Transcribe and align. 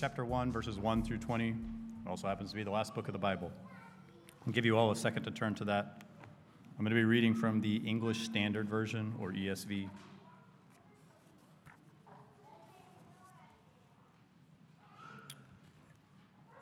chapter 0.00 0.24
1, 0.24 0.50
verses 0.50 0.78
1 0.78 1.02
through 1.02 1.18
20. 1.18 1.50
It 1.50 1.54
also 2.08 2.26
happens 2.26 2.48
to 2.48 2.56
be 2.56 2.62
the 2.62 2.70
last 2.70 2.94
book 2.94 3.06
of 3.06 3.12
the 3.12 3.18
Bible. 3.18 3.52
I'll 4.46 4.52
give 4.54 4.64
you 4.64 4.78
all 4.78 4.90
a 4.92 4.96
second 4.96 5.24
to 5.24 5.30
turn 5.30 5.54
to 5.56 5.64
that. 5.66 6.04
I'm 6.78 6.84
going 6.86 6.88
to 6.88 6.94
be 6.94 7.04
reading 7.04 7.34
from 7.34 7.60
the 7.60 7.76
English 7.86 8.24
Standard 8.24 8.66
Version, 8.66 9.12
or 9.20 9.32
ESV. 9.32 9.90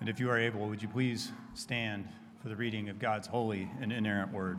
And 0.00 0.08
if 0.08 0.19
you 0.19 0.28
are 0.30 0.39
able, 0.39 0.69
would 0.69 0.83
you 0.83 0.89
please 0.89 1.30
stand 1.55 2.08
for 2.42 2.48
the 2.48 2.56
reading 2.56 2.89
of 2.89 2.98
God's 2.98 3.28
holy 3.28 3.70
and 3.80 3.92
inerrant 3.92 4.33
word? 4.33 4.58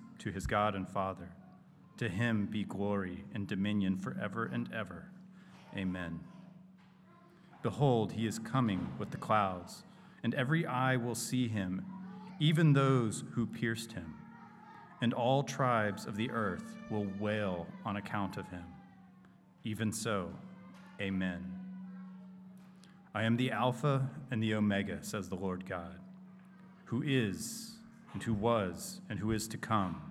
to 0.21 0.31
his 0.31 0.45
God 0.45 0.75
and 0.75 0.87
Father. 0.87 1.29
To 1.97 2.07
him 2.07 2.45
be 2.45 2.63
glory 2.63 3.23
and 3.33 3.47
dominion 3.47 3.97
forever 3.97 4.49
and 4.51 4.69
ever. 4.73 5.09
Amen. 5.75 6.19
Behold, 7.63 8.11
he 8.13 8.27
is 8.27 8.37
coming 8.37 8.87
with 8.99 9.09
the 9.09 9.17
clouds, 9.17 9.83
and 10.23 10.35
every 10.35 10.65
eye 10.65 10.95
will 10.95 11.15
see 11.15 11.47
him, 11.47 11.85
even 12.39 12.73
those 12.73 13.23
who 13.31 13.47
pierced 13.47 13.93
him, 13.93 14.13
and 15.01 15.13
all 15.13 15.41
tribes 15.41 16.05
of 16.05 16.15
the 16.15 16.29
earth 16.29 16.77
will 16.91 17.07
wail 17.19 17.65
on 17.83 17.97
account 17.97 18.37
of 18.37 18.47
him. 18.49 18.65
Even 19.63 19.91
so, 19.91 20.31
amen. 20.99 21.43
I 23.13 23.23
am 23.23 23.37
the 23.37 23.51
Alpha 23.51 24.09
and 24.29 24.41
the 24.41 24.53
Omega, 24.53 24.99
says 25.01 25.29
the 25.29 25.35
Lord 25.35 25.65
God, 25.67 25.97
who 26.85 27.01
is, 27.03 27.71
and 28.13 28.21
who 28.21 28.33
was, 28.33 29.01
and 29.09 29.19
who 29.19 29.31
is 29.31 29.47
to 29.47 29.57
come 29.57 30.10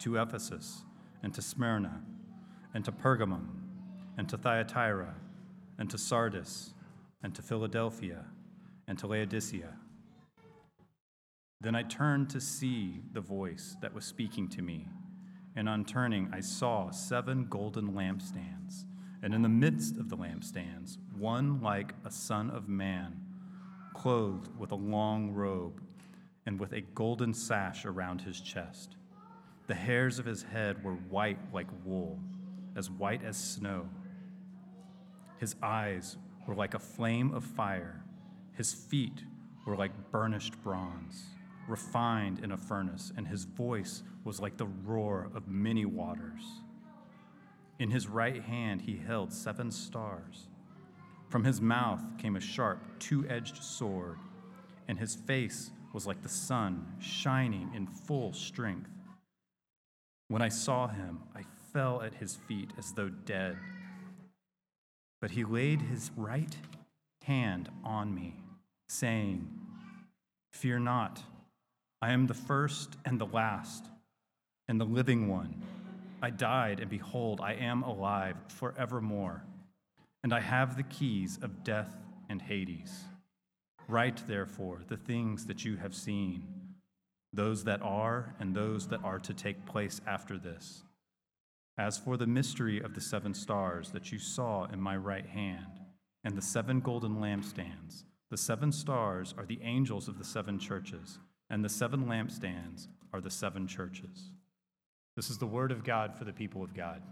to 0.00 0.16
Ephesus, 0.16 0.84
and 1.22 1.32
to 1.34 1.42
Smyrna, 1.42 2.02
and 2.74 2.84
to 2.84 2.92
Pergamum, 2.92 3.48
and 4.16 4.28
to 4.28 4.36
Thyatira, 4.36 5.14
and 5.78 5.90
to 5.90 5.98
Sardis, 5.98 6.74
and 7.22 7.34
to 7.34 7.42
Philadelphia, 7.42 8.24
and 8.86 8.98
to 8.98 9.06
Laodicea. 9.06 9.72
Then 11.60 11.74
I 11.74 11.82
turned 11.82 12.30
to 12.30 12.40
see 12.40 13.02
the 13.12 13.20
voice 13.20 13.76
that 13.80 13.94
was 13.94 14.04
speaking 14.04 14.48
to 14.50 14.62
me, 14.62 14.88
and 15.56 15.68
on 15.68 15.84
turning, 15.84 16.28
I 16.32 16.40
saw 16.40 16.90
seven 16.90 17.46
golden 17.48 17.92
lampstands, 17.92 18.84
and 19.22 19.34
in 19.34 19.42
the 19.42 19.48
midst 19.48 19.96
of 19.96 20.10
the 20.10 20.16
lampstands, 20.16 20.98
one 21.18 21.60
like 21.62 21.94
a 22.04 22.10
son 22.10 22.50
of 22.50 22.68
man, 22.68 23.22
clothed 23.94 24.50
with 24.58 24.70
a 24.70 24.76
long 24.76 25.32
robe 25.32 25.80
and 26.44 26.60
with 26.60 26.72
a 26.72 26.82
golden 26.82 27.32
sash 27.34 27.84
around 27.84 28.20
his 28.20 28.40
chest. 28.40 28.96
The 29.66 29.74
hairs 29.74 30.18
of 30.18 30.26
his 30.26 30.42
head 30.42 30.84
were 30.84 30.94
white 30.94 31.38
like 31.52 31.66
wool, 31.84 32.18
as 32.76 32.88
white 32.88 33.24
as 33.24 33.36
snow. 33.36 33.88
His 35.38 35.56
eyes 35.62 36.16
were 36.46 36.54
like 36.54 36.74
a 36.74 36.78
flame 36.78 37.34
of 37.34 37.44
fire. 37.44 38.04
His 38.52 38.72
feet 38.72 39.24
were 39.66 39.76
like 39.76 40.12
burnished 40.12 40.62
bronze, 40.62 41.24
refined 41.68 42.38
in 42.44 42.52
a 42.52 42.56
furnace, 42.56 43.12
and 43.16 43.26
his 43.26 43.44
voice 43.44 44.02
was 44.24 44.40
like 44.40 44.56
the 44.56 44.68
roar 44.84 45.30
of 45.34 45.48
many 45.48 45.84
waters. 45.84 46.42
In 47.78 47.90
his 47.90 48.06
right 48.06 48.42
hand 48.42 48.82
he 48.82 48.96
held 48.96 49.32
seven 49.32 49.70
stars. 49.70 50.48
From 51.28 51.44
his 51.44 51.60
mouth 51.60 52.02
came 52.18 52.36
a 52.36 52.40
sharp, 52.40 52.80
two 53.00 53.26
edged 53.28 53.62
sword, 53.62 54.18
and 54.86 54.96
his 54.96 55.16
face 55.16 55.72
was 55.92 56.06
like 56.06 56.22
the 56.22 56.28
sun 56.28 56.86
shining 57.00 57.72
in 57.74 57.86
full 57.86 58.32
strength. 58.32 58.90
When 60.28 60.42
I 60.42 60.48
saw 60.48 60.88
him, 60.88 61.20
I 61.34 61.42
fell 61.72 62.02
at 62.02 62.14
his 62.14 62.36
feet 62.48 62.72
as 62.76 62.92
though 62.92 63.08
dead. 63.08 63.56
But 65.20 65.30
he 65.30 65.44
laid 65.44 65.82
his 65.82 66.10
right 66.16 66.56
hand 67.24 67.68
on 67.84 68.14
me, 68.14 68.34
saying, 68.88 69.48
Fear 70.52 70.80
not, 70.80 71.22
I 72.02 72.12
am 72.12 72.26
the 72.26 72.34
first 72.34 72.96
and 73.04 73.20
the 73.20 73.26
last, 73.26 73.84
and 74.68 74.80
the 74.80 74.84
living 74.84 75.28
one. 75.28 75.62
I 76.22 76.30
died, 76.30 76.80
and 76.80 76.90
behold, 76.90 77.40
I 77.40 77.54
am 77.54 77.82
alive 77.82 78.36
forevermore, 78.48 79.44
and 80.24 80.32
I 80.32 80.40
have 80.40 80.76
the 80.76 80.82
keys 80.82 81.38
of 81.40 81.62
death 81.62 81.94
and 82.28 82.42
Hades. 82.42 83.04
Write, 83.86 84.26
therefore, 84.26 84.82
the 84.88 84.96
things 84.96 85.46
that 85.46 85.64
you 85.64 85.76
have 85.76 85.94
seen 85.94 86.55
those 87.36 87.64
that 87.64 87.82
are 87.82 88.34
and 88.40 88.54
those 88.54 88.88
that 88.88 89.04
are 89.04 89.18
to 89.18 89.34
take 89.34 89.66
place 89.66 90.00
after 90.06 90.38
this. 90.38 90.82
As 91.78 91.98
for 91.98 92.16
the 92.16 92.26
mystery 92.26 92.80
of 92.80 92.94
the 92.94 93.00
seven 93.00 93.34
stars 93.34 93.90
that 93.90 94.10
you 94.10 94.18
saw 94.18 94.64
in 94.64 94.80
my 94.80 94.96
right 94.96 95.26
hand, 95.26 95.80
and 96.24 96.36
the 96.36 96.42
seven 96.42 96.80
golden 96.80 97.16
lampstands, 97.16 98.04
the 98.30 98.36
seven 98.36 98.72
stars 98.72 99.34
are 99.38 99.46
the 99.46 99.60
angels 99.62 100.08
of 100.08 100.18
the 100.18 100.24
seven 100.24 100.58
churches, 100.58 101.18
and 101.50 101.64
the 101.64 101.68
seven 101.68 102.06
lampstands 102.06 102.88
are 103.12 103.20
the 103.20 103.30
seven 103.30 103.68
churches. 103.68 104.32
This 105.14 105.30
is 105.30 105.38
the 105.38 105.46
word 105.46 105.70
of 105.70 105.84
God 105.84 106.16
for 106.16 106.24
the 106.24 106.32
people 106.32 106.64
of 106.64 106.74
God. 106.74 107.02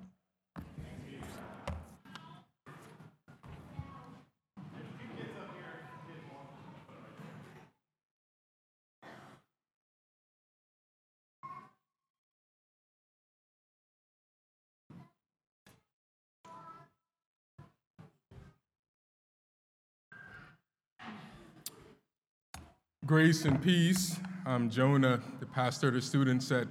Grace 23.06 23.44
and 23.44 23.62
peace. 23.62 24.18
I'm 24.46 24.70
Jonah, 24.70 25.20
the 25.38 25.44
pastor 25.44 25.88
of 25.88 25.94
the 25.94 26.00
students 26.00 26.50
at 26.50 26.66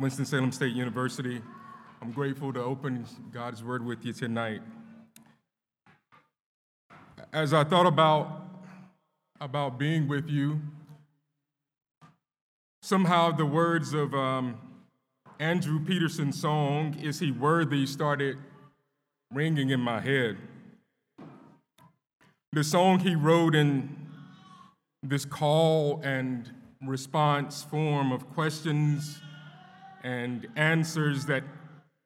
Winston-Salem 0.00 0.50
State 0.50 0.74
University. 0.74 1.40
I'm 2.02 2.10
grateful 2.10 2.52
to 2.52 2.60
open 2.60 3.06
God's 3.32 3.62
Word 3.62 3.86
with 3.86 4.04
you 4.04 4.12
tonight. 4.12 4.60
As 7.32 7.54
I 7.54 7.62
thought 7.62 7.86
about, 7.86 8.48
about 9.40 9.78
being 9.78 10.08
with 10.08 10.28
you, 10.28 10.60
somehow 12.82 13.30
the 13.30 13.46
words 13.46 13.94
of 13.94 14.12
um, 14.14 14.56
Andrew 15.38 15.78
Peterson's 15.84 16.40
song, 16.40 16.96
Is 17.00 17.20
He 17.20 17.30
Worthy, 17.30 17.86
started 17.86 18.36
ringing 19.32 19.70
in 19.70 19.78
my 19.78 20.00
head. 20.00 20.38
The 22.52 22.64
song 22.64 22.98
he 22.98 23.14
wrote 23.14 23.54
in 23.54 23.97
this 25.02 25.24
call 25.24 26.00
and 26.02 26.50
response 26.82 27.62
form 27.62 28.12
of 28.12 28.28
questions 28.30 29.20
and 30.02 30.46
answers 30.56 31.26
that 31.26 31.42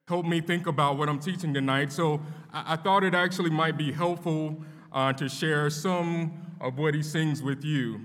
help 0.09 0.27
me 0.27 0.41
think 0.41 0.67
about 0.67 0.97
what 0.99 1.09
I'm 1.09 1.19
teaching 1.19 1.55
tonight. 1.55 1.93
So 1.93 2.21
I, 2.53 2.75
I 2.75 2.77
thought 2.77 3.05
it 3.05 3.15
actually 3.15 3.51
might 3.51 3.77
be 3.77 3.93
helpful 3.93 4.63
uh, 4.93 5.13
to 5.15 5.29
share 5.29 5.71
some 5.71 6.33
of 6.61 6.79
what 6.79 6.95
he 6.95 7.03
sings 7.03 7.43
with 7.43 7.65
you. 7.65 8.01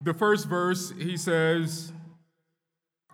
The 0.00 0.14
first 0.14 0.48
verse, 0.48 0.92
he 0.98 1.16
says, 1.16 1.92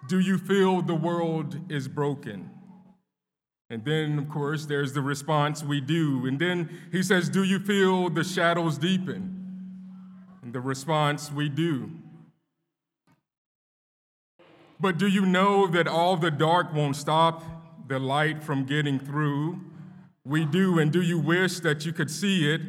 Do 0.08 0.20
you 0.20 0.38
feel 0.38 0.82
the 0.82 0.94
world 0.94 1.58
is 1.70 1.88
broken? 1.88 2.50
And 3.70 3.84
then, 3.84 4.18
of 4.18 4.30
course, 4.30 4.64
there's 4.64 4.94
the 4.94 5.02
response 5.02 5.62
we 5.62 5.82
do. 5.82 6.24
And 6.26 6.38
then 6.38 6.70
he 6.90 7.02
says, 7.02 7.28
Do 7.28 7.42
you 7.44 7.58
feel 7.58 8.08
the 8.08 8.24
shadows 8.24 8.78
deepen? 8.78 9.37
And 10.42 10.52
the 10.52 10.60
response 10.60 11.32
we 11.32 11.48
do. 11.48 11.90
But 14.80 14.98
do 14.98 15.06
you 15.06 15.26
know 15.26 15.66
that 15.66 15.88
all 15.88 16.16
the 16.16 16.30
dark 16.30 16.72
won't 16.72 16.96
stop 16.96 17.42
the 17.88 17.98
light 17.98 18.42
from 18.44 18.64
getting 18.64 18.98
through? 18.98 19.60
We 20.24 20.44
do. 20.44 20.78
And 20.78 20.92
do 20.92 21.02
you 21.02 21.18
wish 21.18 21.60
that 21.60 21.84
you 21.84 21.92
could 21.92 22.10
see 22.10 22.52
it 22.52 22.60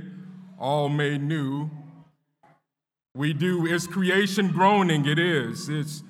all 0.57 0.89
made 0.89 1.21
new? 1.21 1.69
We 3.13 3.33
do. 3.33 3.65
Is 3.65 3.85
creation 3.85 4.51
groaning? 4.51 5.05
It 5.05 5.19
is. 5.19 5.69
It's 5.69 6.03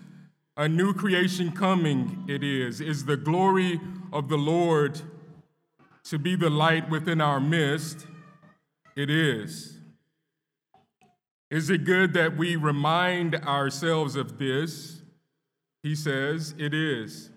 a 0.56 0.68
new 0.70 0.94
creation 0.94 1.52
coming? 1.52 2.26
It 2.28 2.44
is. 2.44 2.82
Is 2.82 3.06
the 3.06 3.18
glory 3.18 3.80
of 4.14 4.30
the 4.30 4.38
Lord 4.38 5.02
to 6.06 6.20
be 6.20 6.36
the 6.36 6.50
light 6.50 6.90
within 6.90 7.20
our 7.20 7.40
midst? 7.40 8.06
It 8.96 9.10
is. 9.10 9.79
Is 11.52 11.70
it 11.70 11.84
good 11.84 12.14
that 12.14 12.38
we 12.38 12.56
remind 12.56 13.36
ourselves 13.36 14.16
of 14.16 14.38
this? 14.38 15.02
He 15.82 15.96
says, 15.96 16.54
It 16.58 16.74
is. 16.74 17.32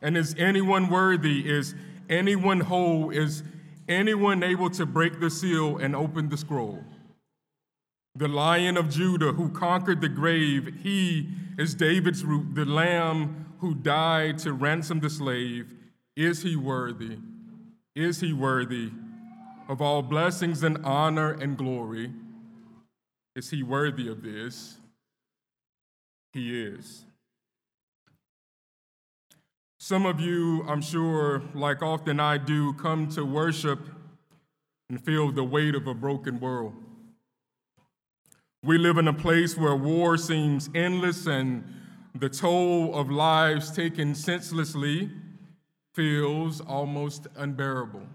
And 0.00 0.16
is 0.16 0.34
anyone 0.38 0.88
worthy? 0.88 1.48
Is 1.48 1.74
anyone 2.08 2.60
whole? 2.60 3.10
Is 3.10 3.42
anyone 3.88 4.42
able 4.42 4.70
to 4.70 4.86
break 4.86 5.20
the 5.20 5.30
seal 5.30 5.76
and 5.76 5.94
open 5.94 6.28
the 6.28 6.36
scroll? 6.36 6.82
The 8.14 8.28
lion 8.28 8.76
of 8.76 8.90
Judah 8.90 9.32
who 9.32 9.48
conquered 9.48 10.00
the 10.00 10.08
grave, 10.08 10.80
he 10.82 11.28
is 11.58 11.74
David's 11.74 12.24
root, 12.24 12.54
the 12.54 12.64
lamb 12.64 13.54
who 13.60 13.74
died 13.74 14.38
to 14.38 14.52
ransom 14.52 15.00
the 15.00 15.08
slave. 15.08 15.74
Is 16.16 16.42
he 16.42 16.56
worthy? 16.56 17.18
Is 17.94 18.20
he 18.20 18.32
worthy 18.32 18.90
of 19.68 19.80
all 19.80 20.02
blessings 20.02 20.62
and 20.62 20.78
honor 20.84 21.32
and 21.32 21.56
glory? 21.56 22.10
Is 23.34 23.50
he 23.50 23.62
worthy 23.62 24.08
of 24.08 24.22
this? 24.22 24.76
He 26.32 26.62
is. 26.62 27.04
Some 29.78 30.06
of 30.06 30.20
you, 30.20 30.64
I'm 30.68 30.80
sure, 30.80 31.42
like 31.54 31.82
often 31.82 32.20
I 32.20 32.38
do, 32.38 32.72
come 32.74 33.08
to 33.10 33.24
worship 33.24 33.80
and 34.88 35.02
feel 35.02 35.32
the 35.32 35.44
weight 35.44 35.74
of 35.74 35.86
a 35.86 35.94
broken 35.94 36.38
world. 36.38 36.74
We 38.62 38.78
live 38.78 38.96
in 38.98 39.08
a 39.08 39.12
place 39.12 39.56
where 39.56 39.74
war 39.74 40.16
seems 40.16 40.70
endless 40.74 41.26
and 41.26 41.64
the 42.14 42.28
toll 42.28 42.94
of 42.94 43.10
lives 43.10 43.72
taken 43.72 44.14
senselessly 44.14 45.10
feels 45.94 46.60
almost 46.60 47.26
unbearable. 47.36 48.06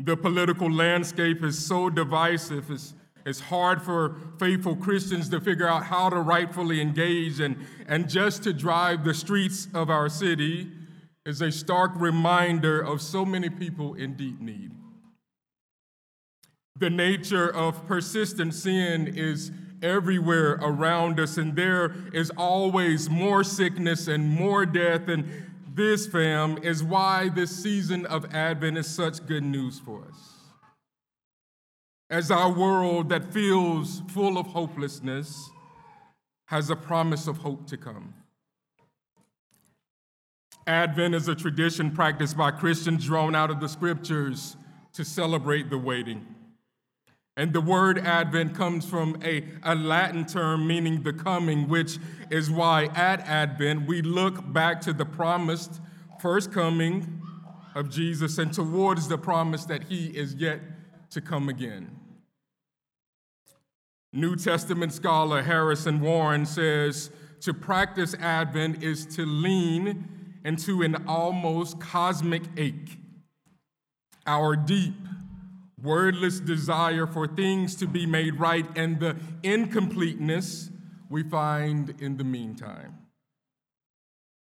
The 0.00 0.16
political 0.16 0.70
landscape 0.70 1.44
is 1.44 1.64
so 1.64 1.90
divisive, 1.90 2.70
it's 2.70 2.94
it's 3.28 3.40
hard 3.40 3.82
for 3.82 4.16
faithful 4.38 4.74
Christians 4.74 5.28
to 5.28 5.40
figure 5.40 5.68
out 5.68 5.84
how 5.84 6.08
to 6.08 6.18
rightfully 6.18 6.80
engage, 6.80 7.40
and, 7.40 7.56
and 7.86 8.08
just 8.08 8.42
to 8.44 8.54
drive 8.54 9.04
the 9.04 9.12
streets 9.12 9.68
of 9.74 9.90
our 9.90 10.08
city 10.08 10.70
is 11.26 11.42
a 11.42 11.52
stark 11.52 11.92
reminder 11.96 12.80
of 12.80 13.02
so 13.02 13.26
many 13.26 13.50
people 13.50 13.92
in 13.92 14.14
deep 14.14 14.40
need. 14.40 14.70
The 16.76 16.88
nature 16.88 17.54
of 17.54 17.86
persistent 17.86 18.54
sin 18.54 19.06
is 19.14 19.52
everywhere 19.82 20.52
around 20.62 21.20
us, 21.20 21.36
and 21.36 21.54
there 21.54 21.94
is 22.14 22.30
always 22.30 23.10
more 23.10 23.44
sickness 23.44 24.08
and 24.08 24.26
more 24.26 24.64
death. 24.64 25.06
And 25.08 25.28
this, 25.74 26.06
fam, 26.06 26.56
is 26.62 26.82
why 26.82 27.28
this 27.28 27.62
season 27.62 28.06
of 28.06 28.34
Advent 28.34 28.78
is 28.78 28.86
such 28.86 29.26
good 29.26 29.44
news 29.44 29.78
for 29.78 30.02
us 30.04 30.27
as 32.10 32.30
our 32.30 32.50
world 32.50 33.10
that 33.10 33.32
feels 33.32 34.02
full 34.08 34.38
of 34.38 34.46
hopelessness 34.46 35.50
has 36.46 36.70
a 36.70 36.76
promise 36.76 37.26
of 37.26 37.38
hope 37.38 37.66
to 37.66 37.76
come. 37.76 38.14
Advent 40.66 41.14
is 41.14 41.28
a 41.28 41.34
tradition 41.34 41.90
practiced 41.90 42.36
by 42.36 42.50
Christians 42.50 43.04
drawn 43.04 43.34
out 43.34 43.50
of 43.50 43.60
the 43.60 43.68
scriptures 43.68 44.56
to 44.92 45.04
celebrate 45.04 45.70
the 45.70 45.78
waiting. 45.78 46.26
And 47.36 47.52
the 47.52 47.60
word 47.60 47.98
Advent 47.98 48.54
comes 48.54 48.84
from 48.84 49.18
a, 49.22 49.44
a 49.62 49.74
Latin 49.74 50.26
term 50.26 50.66
meaning 50.66 51.02
the 51.02 51.12
coming, 51.12 51.68
which 51.68 51.98
is 52.30 52.50
why 52.50 52.86
at 52.94 53.20
Advent 53.20 53.86
we 53.86 54.02
look 54.02 54.52
back 54.52 54.80
to 54.82 54.92
the 54.92 55.04
promised 55.04 55.80
first 56.20 56.52
coming 56.52 57.22
of 57.74 57.90
Jesus 57.90 58.38
and 58.38 58.52
towards 58.52 59.08
the 59.08 59.18
promise 59.18 59.64
that 59.66 59.84
he 59.84 60.06
is 60.06 60.34
yet 60.34 60.60
to 61.10 61.20
come 61.20 61.48
again. 61.48 61.97
New 64.12 64.36
Testament 64.36 64.92
scholar 64.92 65.42
Harrison 65.42 66.00
Warren 66.00 66.46
says 66.46 67.10
to 67.40 67.52
practice 67.52 68.14
Advent 68.14 68.82
is 68.82 69.04
to 69.16 69.26
lean 69.26 70.08
into 70.44 70.82
an 70.82 71.06
almost 71.06 71.78
cosmic 71.78 72.42
ache, 72.56 72.98
our 74.26 74.56
deep, 74.56 74.94
wordless 75.82 76.40
desire 76.40 77.06
for 77.06 77.26
things 77.26 77.76
to 77.76 77.86
be 77.86 78.06
made 78.06 78.40
right 78.40 78.66
and 78.76 78.98
the 78.98 79.16
incompleteness 79.42 80.70
we 81.10 81.22
find 81.22 81.94
in 82.00 82.16
the 82.16 82.24
meantime. 82.24 82.96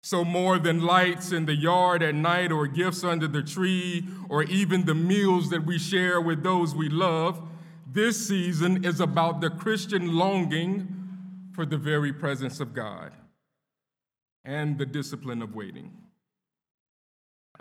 So, 0.04 0.24
more 0.24 0.58
than 0.60 0.86
lights 0.86 1.32
in 1.32 1.48
the 1.48 1.56
yard 1.56 2.02
at 2.02 2.16
night 2.16 2.52
or 2.52 2.68
gifts 2.68 3.04
under 3.04 3.28
the 3.28 3.44
tree 3.44 4.08
or 4.30 4.44
even 4.44 4.86
the 4.86 4.96
meals 4.96 5.50
that 5.50 5.66
we 5.66 5.78
share 5.80 6.22
with 6.22 6.44
those 6.44 6.74
we 6.74 6.88
love, 6.88 7.42
this 7.92 8.28
season 8.28 8.84
is 8.84 9.00
about 9.00 9.42
the 9.42 9.50
Christian 9.50 10.16
longing 10.16 10.94
for 11.54 11.66
the 11.66 11.78
very 11.78 12.14
presence 12.14 12.60
of 12.60 12.74
God 12.74 13.12
and 14.44 14.78
the 14.78 14.86
discipline 14.86 15.42
of 15.42 15.56
waiting. 15.56 15.92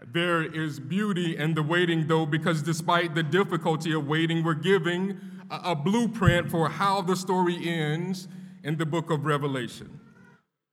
There 0.05 0.43
is 0.43 0.79
beauty 0.79 1.37
in 1.37 1.55
the 1.55 1.63
waiting, 1.63 2.07
though, 2.07 2.27
because 2.27 2.63
despite 2.63 3.15
the 3.15 3.23
difficulty 3.23 3.93
of 3.95 4.07
waiting, 4.07 4.45
we're 4.45 4.55
giving 4.55 5.19
a, 5.51 5.75
blueprint 5.75 6.51
for 6.51 6.69
how 6.69 7.01
the 7.01 7.17
story 7.17 7.57
ends 7.67 8.29
in 8.63 8.77
the 8.77 8.85
book 8.85 9.11
of 9.11 9.25
Revelation. 9.25 10.01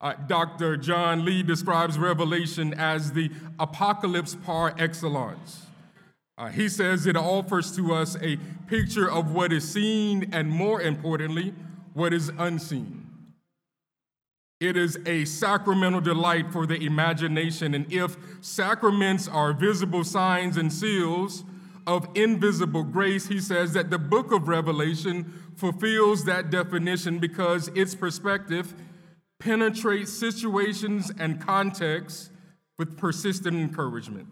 Uh, 0.01 0.13
Dr. 0.27 0.75
John 0.75 1.24
Lee 1.24 1.43
describes 1.43 1.98
Revelation 1.98 2.74
as 2.74 3.13
the 3.13 3.31
apocalypse 3.60 4.36
par 4.36 4.75
excellence. 4.77 5.67
Uh, 6.37 6.47
he 6.47 6.67
says 6.67 7.05
it 7.05 7.15
offers 7.15 7.75
to 7.75 7.93
us 7.93 8.17
a 8.21 8.37
picture 8.67 9.09
of 9.09 9.31
what 9.31 9.53
is 9.53 9.71
seen 9.71 10.29
and, 10.33 10.49
more 10.49 10.81
importantly, 10.81 11.53
what 11.93 12.13
is 12.13 12.29
unseen. 12.39 13.07
It 14.59 14.77
is 14.77 14.97
a 15.05 15.25
sacramental 15.25 16.01
delight 16.01 16.51
for 16.51 16.65
the 16.65 16.77
imagination, 16.77 17.75
and 17.75 17.91
if 17.91 18.15
sacraments 18.41 19.27
are 19.27 19.53
visible 19.53 20.03
signs 20.03 20.57
and 20.57 20.71
seals 20.71 21.43
of 21.85 22.07
invisible 22.15 22.83
grace, 22.83 23.27
he 23.27 23.39
says 23.39 23.73
that 23.73 23.89
the 23.89 23.99
book 23.99 24.31
of 24.31 24.47
Revelation 24.47 25.33
fulfills 25.55 26.23
that 26.25 26.49
definition 26.49 27.19
because 27.19 27.67
its 27.75 27.93
perspective 27.93 28.73
penetrates 29.39 30.13
situations 30.13 31.11
and 31.19 31.41
contexts 31.41 32.29
with 32.79 32.97
persistent 32.97 33.57
encouragement. 33.57 34.27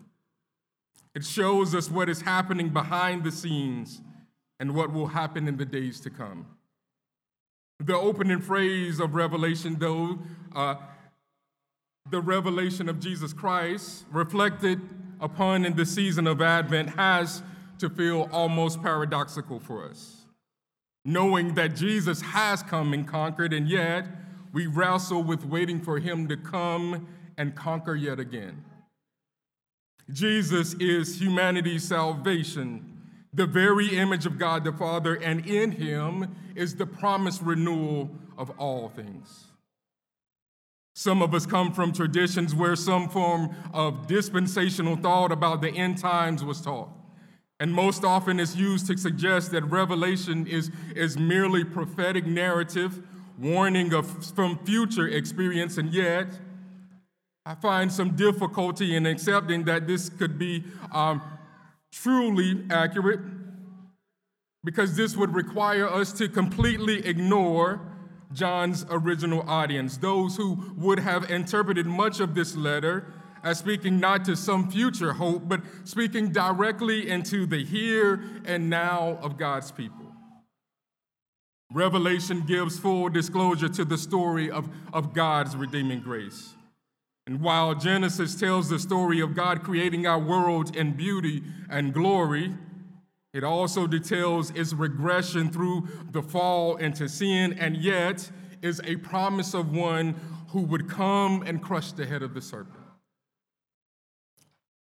It 1.14 1.26
shows 1.26 1.76
us 1.76 1.90
what 1.90 2.10
is 2.10 2.22
happening 2.22 2.70
behind 2.70 3.24
the 3.24 3.32
scenes 3.32 4.02
and 4.60 4.76
what 4.76 4.94
will 4.94 5.08
happen 5.08 5.48
in 5.48 5.58
the 5.58 5.66
days 5.66 6.00
to 6.02 6.10
come. 6.10 6.46
The 7.80 7.98
opening 7.98 8.42
phrase 8.42 9.00
of 9.00 9.16
Revelation, 9.16 9.78
though, 9.80 10.20
uh, 10.56 10.76
the 12.10 12.22
revelation 12.22 12.88
of 12.88 13.00
Jesus 13.00 13.34
Christ, 13.34 14.06
reflected 14.12 14.80
upon 15.20 15.66
in 15.66 15.76
the 15.76 15.86
season 15.86 16.28
of 16.28 16.42
Advent, 16.42 16.90
has 16.90 17.42
to 17.80 17.90
feel 17.90 18.30
almost 18.32 18.82
paradoxical 18.82 19.60
for 19.60 19.86
us. 19.86 20.26
Knowing 21.04 21.56
that 21.56 21.76
Jesus 21.76 22.22
has 22.22 22.62
come 22.62 22.94
and 22.94 23.08
conquered, 23.08 23.54
and 23.54 23.68
yet 23.68 24.06
we 24.54 24.68
wrestle 24.68 25.24
with 25.24 25.46
waiting 25.46 25.82
for 25.82 26.00
him 26.00 26.28
to 26.28 26.38
come 26.38 27.08
and 27.38 27.56
conquer 27.56 27.96
yet 27.96 28.20
again. 28.20 28.64
Jesus 30.10 30.74
is 30.76 31.22
humanity's 31.22 31.84
salvation, 31.88 33.02
the 33.34 33.46
very 33.46 33.98
image 33.98 34.26
of 34.26 34.38
God 34.38 34.64
the 34.64 34.74
Father, 34.74 35.16
and 35.16 35.46
in 35.46 35.72
him 35.72 36.36
is 36.56 36.76
the 36.76 36.86
promised 36.86 37.42
renewal 37.42 38.10
of 38.38 38.50
all 38.60 38.90
things. 38.90 39.46
Some 40.94 41.22
of 41.22 41.34
us 41.34 41.46
come 41.46 41.72
from 41.72 41.94
traditions 41.94 42.54
where 42.54 42.76
some 42.76 43.08
form 43.08 43.56
of 43.74 44.08
dispensational 44.08 44.98
thought 44.98 45.32
about 45.32 45.62
the 45.62 45.70
end 45.70 45.98
times 45.98 46.44
was 46.44 46.62
taught. 46.62 46.90
And 47.62 47.74
most 47.74 48.04
often 48.04 48.40
it's 48.40 48.56
used 48.56 48.88
to 48.88 48.98
suggest 48.98 49.52
that 49.52 49.64
revelation 49.64 50.48
is, 50.48 50.72
is 50.96 51.18
merely 51.18 51.64
prophetic 51.64 52.26
narrative, 52.26 53.02
warning 53.40 53.94
of, 53.94 54.26
from 54.26 54.58
future 54.66 55.08
experience, 55.08 55.78
and 55.78 55.94
yet 55.94 56.28
I 57.46 57.56
find 57.56 57.92
some 57.92 58.16
difficulty 58.16 58.96
in 58.96 59.06
accepting 59.06 59.64
that 59.66 59.88
this 59.88 60.10
could 60.10 60.38
be 60.38 60.64
um, 60.92 61.22
truly 61.92 62.64
accurate 62.70 63.20
because 64.64 64.96
this 64.96 65.18
would 65.18 65.34
require 65.34 65.88
us 65.88 66.12
to 66.14 66.30
completely 66.30 67.06
ignore 67.06 67.82
John's 68.32 68.86
original 68.90 69.42
audience, 69.50 69.98
those 69.98 70.38
who 70.38 70.74
would 70.78 71.00
have 71.00 71.30
interpreted 71.32 71.86
much 71.86 72.20
of 72.20 72.36
this 72.36 72.56
letter 72.56 73.12
as 73.44 73.58
speaking 73.58 74.00
not 74.00 74.24
to 74.26 74.36
some 74.36 74.70
future 74.70 75.14
hope, 75.14 75.50
but 75.50 75.62
speaking 75.84 76.32
directly 76.32 77.10
into 77.10 77.48
the 77.48 77.66
here 77.66 78.24
and 78.46 78.70
now 78.70 79.18
of 79.22 79.38
God's 79.38 79.72
people. 79.72 80.06
Revelation 81.74 82.42
gives 82.42 82.78
full 82.78 83.10
disclosure 83.10 83.70
to 83.70 83.84
the 83.84 83.98
story 83.98 84.52
of, 84.52 84.70
of 84.94 85.14
God's 85.14 85.56
redeeming 85.56 86.02
grace. 86.02 86.54
And 87.28 87.42
while 87.42 87.76
Genesis 87.76 88.36
tells 88.36 88.70
the 88.70 88.80
story 88.80 89.20
of 89.20 89.36
God 89.36 89.64
creating 89.64 90.08
our 90.08 90.20
world 90.20 90.76
in 90.76 90.94
beauty 90.94 91.44
and 91.70 91.94
glory, 91.94 92.56
it 93.34 93.44
also 93.44 93.88
details 93.88 94.52
its 94.52 94.74
regression 94.74 95.52
through 95.52 95.88
the 96.12 96.22
fall 96.22 96.76
into 96.78 97.08
sin, 97.08 97.54
and 97.54 97.78
yet 97.78 98.30
is 98.62 98.82
a 98.84 98.98
promise 98.98 99.54
of 99.54 99.72
one 99.72 100.16
who 100.50 100.62
would 100.62 100.90
come 100.90 101.42
and 101.44 101.62
crush 101.62 101.92
the 101.94 102.06
head 102.06 102.24
of 102.24 102.34
the 102.34 102.42
serpent. 102.42 102.78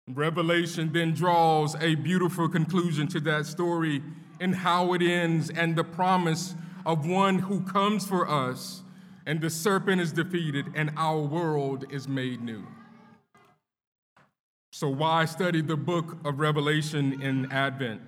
Revelation 0.08 0.91
then 0.91 1.13
draws 1.13 1.75
a 1.75 1.93
beautiful 1.96 2.50
conclusion 2.50 3.08
to 3.10 3.19
that 3.19 3.46
story 3.46 4.01
in 4.39 4.53
how 4.53 4.93
it 4.93 5.03
ends 5.03 5.51
and 5.51 5.75
the 5.75 5.84
promise 5.84 6.55
of 6.86 7.05
one 7.05 7.38
who 7.38 7.62
comes 7.62 8.08
for 8.08 8.27
us 8.27 8.81
and 9.29 9.39
the 9.39 9.50
serpent 9.51 10.01
is 10.01 10.12
defeated, 10.12 10.65
and 10.74 10.89
our 10.98 11.21
world 11.21 11.86
is 11.91 12.07
made 12.07 12.41
new. 12.41 12.65
So, 14.71 14.89
why 14.89 15.25
study 15.25 15.62
the 15.62 15.77
book 15.77 16.17
of 16.25 16.39
Revelation 16.39 17.21
in 17.21 17.51
Advent? 17.51 18.01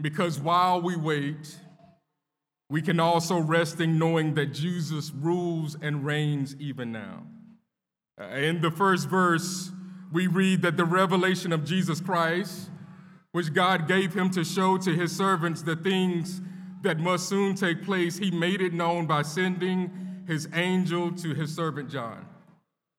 Because 0.00 0.38
while 0.38 0.80
we 0.80 0.94
wait, 0.94 1.58
we 2.68 2.82
can 2.82 3.00
also 3.00 3.40
rest 3.40 3.80
in 3.80 3.98
knowing 3.98 4.34
that 4.34 4.54
Jesus 4.54 5.10
rules 5.10 5.76
and 5.82 6.06
reigns 6.06 6.54
even 6.60 6.92
now. 6.92 7.24
Uh, 8.16 8.26
in 8.26 8.60
the 8.60 8.70
first 8.70 9.08
verse, 9.08 9.72
we 10.12 10.28
read 10.28 10.62
that 10.62 10.76
the 10.76 10.84
revelation 10.84 11.52
of 11.52 11.64
Jesus 11.64 12.00
Christ, 12.00 12.70
which 13.32 13.52
God 13.52 13.88
gave 13.88 14.14
him 14.14 14.30
to 14.30 14.44
show 14.44 14.78
to 14.78 14.94
his 14.94 15.10
servants 15.10 15.62
the 15.62 15.74
things 15.74 16.42
that 16.82 16.98
must 16.98 17.28
soon 17.28 17.54
take 17.54 17.84
place, 17.84 18.18
he 18.18 18.30
made 18.30 18.60
it 18.60 18.72
known 18.72 19.06
by 19.06 19.22
sending 19.22 19.90
his 20.26 20.48
angel 20.54 21.12
to 21.12 21.34
his 21.34 21.54
servant 21.54 21.90
John. 21.90 22.26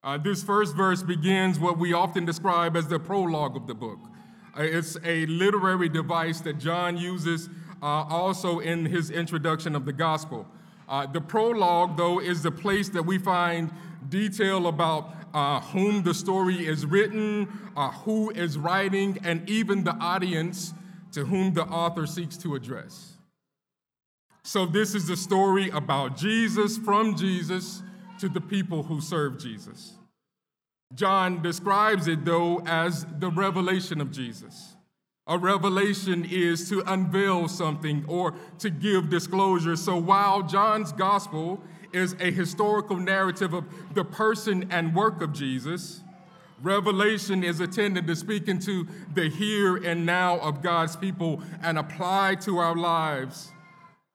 Uh, 0.04 0.18
this 0.18 0.42
first 0.42 0.74
verse 0.76 1.02
begins 1.02 1.58
what 1.58 1.78
we 1.78 1.92
often 1.92 2.24
describe 2.24 2.76
as 2.76 2.88
the 2.88 2.98
prologue 2.98 3.56
of 3.56 3.66
the 3.66 3.74
book. 3.74 3.98
Uh, 4.56 4.62
it's 4.62 4.96
a 5.04 5.26
literary 5.26 5.88
device 5.88 6.40
that 6.40 6.58
John 6.58 6.96
uses 6.96 7.48
uh, 7.82 7.86
also 7.86 8.58
in 8.58 8.84
his 8.84 9.10
introduction 9.10 9.74
of 9.74 9.84
the 9.84 9.92
gospel. 9.92 10.46
Uh, 10.88 11.06
the 11.06 11.20
prologue, 11.20 11.96
though, 11.96 12.20
is 12.20 12.42
the 12.42 12.50
place 12.50 12.88
that 12.90 13.02
we 13.02 13.16
find 13.18 13.70
detail 14.08 14.66
about 14.66 15.14
uh, 15.32 15.60
whom 15.60 16.02
the 16.02 16.12
story 16.12 16.66
is 16.66 16.84
written, 16.84 17.48
uh, 17.76 17.90
who 17.90 18.30
is 18.30 18.58
writing, 18.58 19.18
and 19.24 19.48
even 19.48 19.84
the 19.84 19.94
audience 19.94 20.74
to 21.12 21.24
whom 21.24 21.54
the 21.54 21.64
author 21.64 22.06
seeks 22.06 22.36
to 22.36 22.54
address. 22.54 23.11
So, 24.44 24.66
this 24.66 24.94
is 24.94 25.06
the 25.06 25.16
story 25.16 25.70
about 25.70 26.16
Jesus, 26.16 26.76
from 26.76 27.16
Jesus 27.16 27.82
to 28.18 28.28
the 28.28 28.40
people 28.40 28.82
who 28.82 29.00
serve 29.00 29.38
Jesus. 29.38 29.94
John 30.94 31.42
describes 31.42 32.08
it, 32.08 32.24
though, 32.24 32.60
as 32.66 33.06
the 33.18 33.30
revelation 33.30 34.00
of 34.00 34.10
Jesus. 34.10 34.74
A 35.28 35.38
revelation 35.38 36.24
is 36.24 36.68
to 36.70 36.82
unveil 36.92 37.46
something 37.46 38.04
or 38.08 38.34
to 38.58 38.68
give 38.68 39.08
disclosure. 39.08 39.76
So, 39.76 39.96
while 39.96 40.42
John's 40.42 40.90
gospel 40.90 41.62
is 41.92 42.16
a 42.18 42.32
historical 42.32 42.96
narrative 42.96 43.54
of 43.54 43.64
the 43.94 44.04
person 44.04 44.66
and 44.72 44.94
work 44.94 45.22
of 45.22 45.32
Jesus, 45.32 46.02
Revelation 46.62 47.42
is 47.42 47.60
intended 47.60 48.06
to 48.06 48.14
speak 48.14 48.46
into 48.46 48.86
the 49.14 49.28
here 49.28 49.78
and 49.78 50.06
now 50.06 50.38
of 50.38 50.62
God's 50.62 50.94
people 50.94 51.42
and 51.60 51.76
apply 51.76 52.36
to 52.36 52.58
our 52.58 52.76
lives 52.76 53.50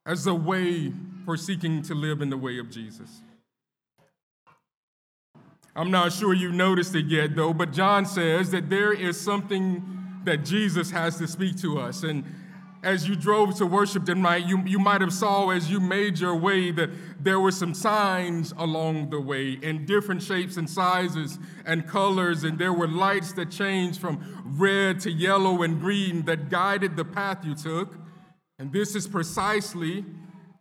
as 0.07 0.25
a 0.25 0.33
way 0.33 0.93
for 1.25 1.35
seeking 1.35 1.81
to 1.83 1.93
live 1.93 2.21
in 2.21 2.29
the 2.29 2.37
way 2.37 2.57
of 2.57 2.71
Jesus. 2.71 3.21
I'm 5.75 5.91
not 5.91 6.13
sure 6.13 6.33
you 6.33 6.51
noticed 6.51 6.95
it 6.95 7.05
yet, 7.05 7.35
though, 7.35 7.53
but 7.53 7.73
John 7.73 8.05
says 8.05 8.49
that 8.51 8.69
there 8.69 8.93
is 8.93 9.19
something 9.19 9.83
that 10.23 10.45
Jesus 10.45 10.89
has 10.89 11.17
to 11.17 11.27
speak 11.27 11.57
to 11.57 11.77
us. 11.79 12.03
And 12.03 12.23
as 12.83 13.07
you 13.07 13.15
drove 13.17 13.55
to 13.57 13.65
worship 13.65 14.05
tonight, 14.05 14.47
you, 14.47 14.63
you 14.65 14.79
might 14.79 15.01
have 15.01 15.11
saw 15.11 15.49
as 15.49 15.69
you 15.69 15.81
made 15.81 16.19
your 16.19 16.35
way 16.35 16.71
that 16.71 16.89
there 17.21 17.39
were 17.39 17.51
some 17.51 17.73
signs 17.73 18.53
along 18.57 19.09
the 19.09 19.19
way 19.19 19.59
in 19.61 19.85
different 19.85 20.23
shapes 20.23 20.55
and 20.55 20.69
sizes 20.69 21.37
and 21.65 21.85
colors, 21.85 22.45
and 22.45 22.57
there 22.57 22.73
were 22.73 22.87
lights 22.87 23.33
that 23.33 23.51
changed 23.51 23.99
from 23.99 24.55
red 24.57 25.01
to 25.01 25.11
yellow 25.11 25.63
and 25.63 25.81
green 25.81 26.23
that 26.25 26.49
guided 26.49 26.95
the 26.95 27.05
path 27.05 27.43
you 27.43 27.53
took. 27.53 28.06
And 28.59 28.71
this 28.71 28.95
is 28.95 29.07
precisely 29.07 30.03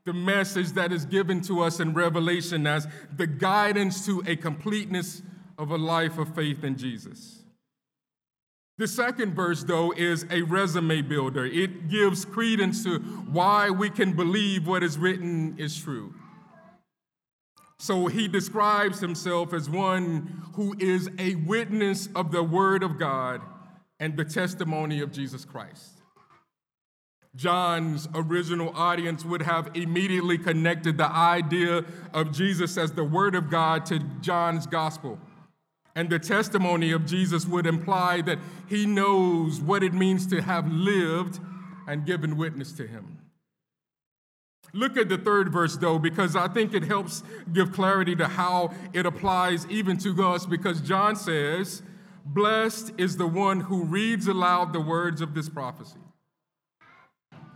the 0.05 0.13
message 0.13 0.73
that 0.73 0.93
is 0.93 1.05
given 1.05 1.41
to 1.43 1.63
us 1.63 1.81
in 1.81 1.95
Revelation 1.95 2.67
as 2.67 2.87
the 3.17 3.27
guidance 3.27 4.07
to 4.07 4.23
a 4.27 4.37
completeness 4.37 5.23
of 5.59 5.71
a 5.71 5.77
life 5.77 6.19
of 6.19 6.35
faith 6.35 6.63
in 6.63 6.77
Jesus. 6.77 7.43
The 8.79 8.87
second 8.87 9.35
verse, 9.35 9.65
though, 9.65 9.93
is 9.93 10.27
a 10.31 10.43
resume 10.43 11.01
builder. 11.03 11.47
It 11.47 11.89
gives 11.89 12.27
credence 12.27 12.85
to 12.85 12.99
why 12.99 13.71
we 13.71 13.89
can 13.89 14.13
believe 14.13 14.67
what 14.67 14.83
is 14.83 14.99
written 14.99 15.57
is 15.59 15.81
true. 15.81 16.15
So 17.79 18.07
he 18.07 18.29
describes 18.29 19.01
himself 19.01 19.53
as 19.53 19.69
one 19.69 20.43
who 20.55 20.75
is 20.79 21.09
a 21.19 21.35
witness 21.37 22.09
of 22.15 22.33
the 22.33 22.43
word 22.43 22.83
of 22.83 22.99
God 22.99 23.41
and 23.99 24.17
the 24.17 24.25
testimony 24.25 25.01
of 25.01 25.11
Jesus 25.11 25.45
Christ. 25.45 25.96
John's 27.37 28.09
original 28.15 28.71
audience 28.75 29.25
would 29.25 29.43
have 29.43 29.71
immediately 29.75 30.39
connected 30.39 30.97
the 30.97 31.11
idea 31.11 31.85
of 32.15 32.33
Jesus 32.33 32.79
as 32.79 32.93
the 32.93 33.05
Word 33.05 33.35
of 33.35 33.51
God 33.51 33.85
to 33.87 33.99
John's 34.21 34.67
gospel. 34.67 35.19
And 35.95 36.11
the 36.11 36.19
testimony 36.19 36.93
of 36.93 37.07
Jesus 37.07 37.47
would 37.47 37.67
imply 37.67 38.23
that 38.23 38.39
he 38.69 38.87
knows 38.87 39.61
what 39.61 39.83
it 39.83 39.95
means 39.95 40.27
to 40.29 40.43
have 40.43 40.71
lived 40.71 41.39
and 41.87 42.05
given 42.05 42.37
witness 42.37 42.73
to 42.73 42.87
him. 42.87 43.19
Look 44.73 44.97
at 44.97 45.09
the 45.09 45.17
third 45.17 45.53
verse, 45.53 45.77
though, 45.77 45.99
because 45.99 46.37
I 46.37 46.49
think 46.49 46.75
it 46.75 46.83
helps 46.83 47.23
give 47.53 47.73
clarity 47.73 48.17
to 48.17 48.27
how 48.29 48.75
it 48.93 49.07
applies 49.07 49.67
even 49.69 49.97
to 49.99 50.27
us, 50.27 50.45
because 50.45 50.81
John 50.81 51.17
says, 51.17 51.83
Blessed 52.25 52.93
is 52.99 53.17
the 53.17 53.27
one 53.27 53.61
who 53.61 53.85
reads 53.85 54.27
aloud 54.27 54.73
the 54.73 54.81
words 54.81 55.21
of 55.21 55.35
this 55.35 55.49
prophecy. 55.49 55.99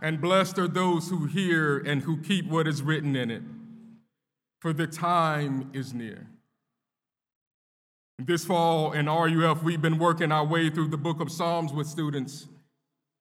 And 0.01 0.19
blessed 0.19 0.57
are 0.57 0.67
those 0.67 1.09
who 1.09 1.25
hear 1.25 1.77
and 1.77 2.01
who 2.01 2.17
keep 2.17 2.47
what 2.47 2.67
is 2.67 2.81
written 2.81 3.15
in 3.15 3.29
it, 3.29 3.43
for 4.59 4.73
the 4.73 4.87
time 4.87 5.69
is 5.73 5.93
near. 5.93 6.27
This 8.17 8.43
fall 8.43 8.93
in 8.93 9.07
RUF, 9.07 9.63
we've 9.63 9.81
been 9.81 9.99
working 9.99 10.31
our 10.31 10.45
way 10.45 10.69
through 10.69 10.87
the 10.87 10.97
book 10.97 11.19
of 11.21 11.31
Psalms 11.31 11.71
with 11.71 11.87
students. 11.87 12.47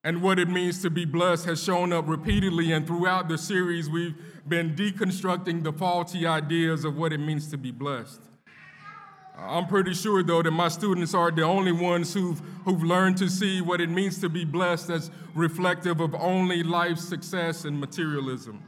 And 0.03 0.23
what 0.23 0.39
it 0.39 0.49
means 0.49 0.81
to 0.81 0.89
be 0.89 1.05
blessed 1.05 1.45
has 1.45 1.63
shown 1.63 1.93
up 1.93 2.09
repeatedly, 2.09 2.73
and 2.73 2.87
throughout 2.87 3.29
the 3.29 3.37
series, 3.37 3.91
we've 3.91 4.15
been 4.49 4.75
deconstructing 4.75 5.63
the 5.63 5.73
faulty 5.73 6.27
ideas 6.27 6.87
of 6.87 6.97
what 6.97 7.13
it 7.13 7.19
means 7.19 7.51
to 7.51 7.59
be 7.59 7.71
blessed. 7.71 8.23
I'm 9.43 9.67
pretty 9.67 9.95
sure, 9.95 10.23
though, 10.23 10.43
that 10.43 10.51
my 10.51 10.69
students 10.69 11.15
are 11.15 11.31
the 11.31 11.43
only 11.43 11.73
ones 11.73 12.13
who've, 12.13 12.41
who've 12.65 12.83
learned 12.83 13.17
to 13.19 13.29
see 13.29 13.61
what 13.61 13.81
it 13.81 13.89
means 13.89 14.21
to 14.21 14.29
be 14.29 14.45
blessed 14.45 14.91
as 14.91 15.11
reflective 15.35 16.01
of 16.01 16.15
only 16.15 16.63
life's 16.63 17.09
success 17.09 17.65
and 17.65 17.81
materialism. 17.81 18.63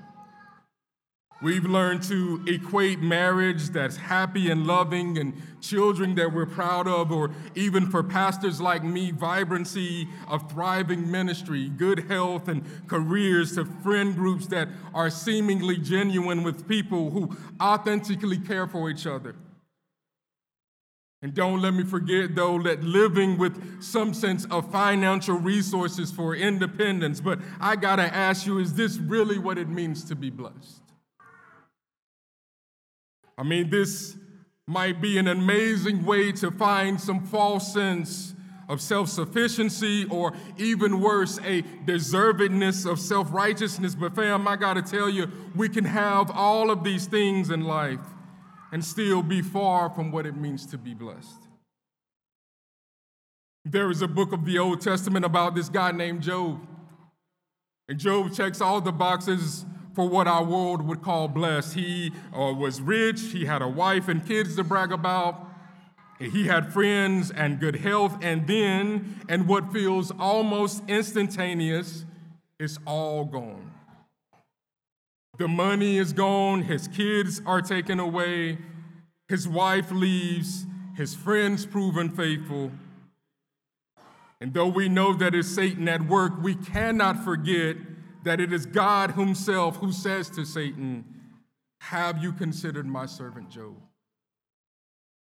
We've 1.42 1.64
learned 1.64 2.04
to 2.04 2.44
equate 2.46 3.00
marriage 3.00 3.70
that's 3.70 3.96
happy 3.96 4.50
and 4.50 4.64
loving 4.64 5.18
and 5.18 5.34
children 5.60 6.14
that 6.14 6.32
we're 6.32 6.46
proud 6.46 6.86
of, 6.86 7.10
or 7.10 7.32
even 7.56 7.90
for 7.90 8.04
pastors 8.04 8.60
like 8.60 8.84
me, 8.84 9.10
vibrancy 9.10 10.08
of 10.28 10.50
thriving 10.50 11.10
ministry, 11.10 11.68
good 11.68 12.08
health, 12.08 12.46
and 12.46 12.64
careers 12.86 13.56
to 13.56 13.64
friend 13.64 14.14
groups 14.14 14.46
that 14.46 14.68
are 14.94 15.10
seemingly 15.10 15.78
genuine 15.78 16.44
with 16.44 16.68
people 16.68 17.10
who 17.10 17.36
authentically 17.60 18.38
care 18.38 18.68
for 18.68 18.88
each 18.88 19.06
other. 19.06 19.34
And 21.22 21.32
don't 21.34 21.62
let 21.62 21.72
me 21.72 21.84
forget, 21.84 22.34
though, 22.34 22.60
that 22.62 22.82
living 22.82 23.38
with 23.38 23.80
some 23.80 24.12
sense 24.12 24.44
of 24.46 24.72
financial 24.72 25.36
resources 25.36 26.10
for 26.10 26.34
independence. 26.34 27.20
But 27.20 27.38
I 27.60 27.76
gotta 27.76 28.02
ask 28.02 28.44
you, 28.44 28.58
is 28.58 28.74
this 28.74 28.98
really 28.98 29.38
what 29.38 29.56
it 29.56 29.68
means 29.68 30.02
to 30.04 30.16
be 30.16 30.30
blessed? 30.30 30.82
I 33.38 33.44
mean, 33.44 33.70
this 33.70 34.16
might 34.66 35.00
be 35.00 35.16
an 35.16 35.28
amazing 35.28 36.04
way 36.04 36.32
to 36.32 36.50
find 36.50 37.00
some 37.00 37.24
false 37.24 37.72
sense 37.72 38.34
of 38.68 38.80
self 38.80 39.08
sufficiency, 39.08 40.06
or 40.06 40.32
even 40.56 41.00
worse, 41.00 41.38
a 41.44 41.62
deservedness 41.86 42.90
of 42.90 42.98
self 42.98 43.32
righteousness. 43.32 43.94
But, 43.94 44.16
fam, 44.16 44.48
I 44.48 44.56
gotta 44.56 44.82
tell 44.82 45.08
you, 45.08 45.30
we 45.54 45.68
can 45.68 45.84
have 45.84 46.32
all 46.32 46.68
of 46.70 46.82
these 46.82 47.06
things 47.06 47.50
in 47.50 47.62
life 47.62 48.00
and 48.72 48.84
still 48.84 49.22
be 49.22 49.42
far 49.42 49.90
from 49.90 50.10
what 50.10 50.26
it 50.26 50.34
means 50.34 50.66
to 50.66 50.78
be 50.78 50.94
blessed. 50.94 51.48
There 53.64 53.90
is 53.90 54.02
a 54.02 54.08
book 54.08 54.32
of 54.32 54.44
the 54.44 54.58
Old 54.58 54.80
Testament 54.80 55.24
about 55.24 55.54
this 55.54 55.68
guy 55.68 55.92
named 55.92 56.22
Job. 56.22 56.66
And 57.88 57.98
Job 57.98 58.32
checks 58.34 58.60
all 58.60 58.80
the 58.80 58.90
boxes 58.90 59.66
for 59.94 60.08
what 60.08 60.26
our 60.26 60.42
world 60.42 60.82
would 60.82 61.02
call 61.02 61.28
blessed. 61.28 61.74
He 61.74 62.12
uh, 62.34 62.52
was 62.54 62.80
rich, 62.80 63.20
he 63.20 63.44
had 63.44 63.62
a 63.62 63.68
wife 63.68 64.08
and 64.08 64.26
kids 64.26 64.56
to 64.56 64.64
brag 64.64 64.90
about, 64.90 65.46
he 66.18 66.46
had 66.46 66.72
friends 66.72 67.30
and 67.30 67.60
good 67.60 67.76
health, 67.76 68.16
and 68.22 68.46
then, 68.46 69.20
and 69.28 69.46
what 69.46 69.72
feels 69.72 70.10
almost 70.18 70.82
instantaneous, 70.88 72.04
it's 72.58 72.78
all 72.86 73.24
gone. 73.24 73.71
The 75.38 75.48
money 75.48 75.96
is 75.96 76.12
gone, 76.12 76.62
his 76.62 76.88
kids 76.88 77.40
are 77.46 77.62
taken 77.62 77.98
away, 77.98 78.58
his 79.28 79.48
wife 79.48 79.90
leaves, 79.90 80.66
his 80.94 81.14
friends 81.14 81.64
prove 81.64 81.96
unfaithful. 81.96 82.70
And 84.42 84.52
though 84.52 84.68
we 84.68 84.90
know 84.90 85.14
that 85.14 85.34
it's 85.34 85.48
Satan 85.48 85.88
at 85.88 86.02
work, 86.06 86.34
we 86.42 86.54
cannot 86.54 87.24
forget 87.24 87.76
that 88.24 88.40
it 88.40 88.52
is 88.52 88.66
God 88.66 89.12
Himself 89.12 89.76
who 89.76 89.90
says 89.90 90.28
to 90.30 90.44
Satan, 90.44 91.04
Have 91.80 92.22
you 92.22 92.32
considered 92.32 92.86
my 92.86 93.06
servant 93.06 93.48
Job? 93.48 93.76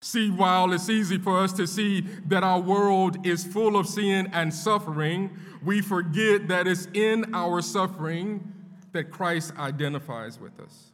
See, 0.01 0.29
while 0.29 0.73
it's 0.73 0.89
easy 0.89 1.17
for 1.17 1.39
us 1.39 1.53
to 1.53 1.65
see 1.65 2.01
that 2.27 2.43
our 2.43 2.59
world 2.59 3.25
is 3.25 3.45
full 3.45 3.77
of 3.77 3.87
sin 3.87 4.29
and 4.33 4.53
suffering, 4.53 5.31
we 5.63 5.81
forget 5.81 6.47
that 6.49 6.67
it's 6.67 6.87
in 6.93 7.33
our 7.33 7.61
suffering 7.61 8.54
that 8.95 9.11
Christ 9.11 9.53
identifies 9.57 10.39
with 10.39 10.59
us. 10.59 10.91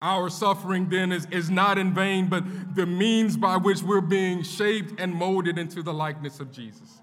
Our 0.00 0.30
suffering 0.30 0.88
then 0.88 1.12
is, 1.12 1.26
is 1.30 1.50
not 1.50 1.78
in 1.78 1.94
vain, 1.94 2.28
but 2.28 2.44
the 2.74 2.86
means 2.86 3.36
by 3.36 3.56
which 3.56 3.82
we're 3.82 4.00
being 4.00 4.42
shaped 4.42 5.00
and 5.00 5.14
molded 5.14 5.58
into 5.58 5.82
the 5.82 5.92
likeness 5.92 6.40
of 6.40 6.52
Jesus. 6.52 7.00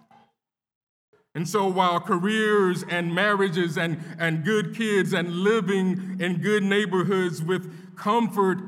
And 1.33 1.47
so 1.47 1.67
while 1.67 1.99
careers 1.99 2.83
and 2.89 3.13
marriages 3.15 3.77
and, 3.77 4.03
and 4.19 4.43
good 4.43 4.75
kids 4.75 5.13
and 5.13 5.31
living 5.31 6.17
in 6.19 6.41
good 6.41 6.63
neighborhoods 6.63 7.41
with 7.41 7.95
comfort 7.95 8.59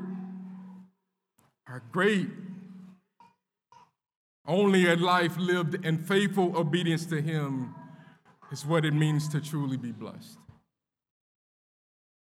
are 1.68 1.82
great, 1.92 2.28
only 4.46 4.86
a 4.86 4.96
life 4.96 5.36
lived 5.36 5.84
in 5.84 5.98
faithful 5.98 6.56
obedience 6.56 7.04
to 7.06 7.20
Him 7.20 7.74
is 8.50 8.64
what 8.64 8.84
it 8.84 8.94
means 8.94 9.28
to 9.28 9.40
truly 9.40 9.76
be 9.76 9.92
blessed. 9.92 10.38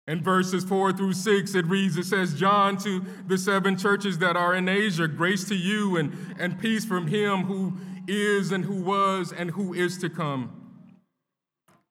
In 0.06 0.22
verses 0.22 0.64
four 0.64 0.92
through 0.92 1.14
six, 1.14 1.54
it 1.54 1.66
reads, 1.66 1.96
it 1.96 2.04
says, 2.04 2.34
John 2.34 2.76
to 2.78 3.02
the 3.26 3.38
seven 3.38 3.78
churches 3.78 4.18
that 4.18 4.36
are 4.36 4.54
in 4.54 4.68
Asia, 4.68 5.08
grace 5.08 5.44
to 5.48 5.54
you 5.54 5.96
and, 5.96 6.36
and 6.38 6.58
peace 6.58 6.84
from 6.84 7.06
him 7.06 7.44
who 7.44 7.74
is 8.06 8.52
and 8.52 8.64
who 8.64 8.82
was 8.82 9.32
and 9.32 9.52
who 9.52 9.72
is 9.72 9.96
to 9.98 10.10
come. 10.10 10.60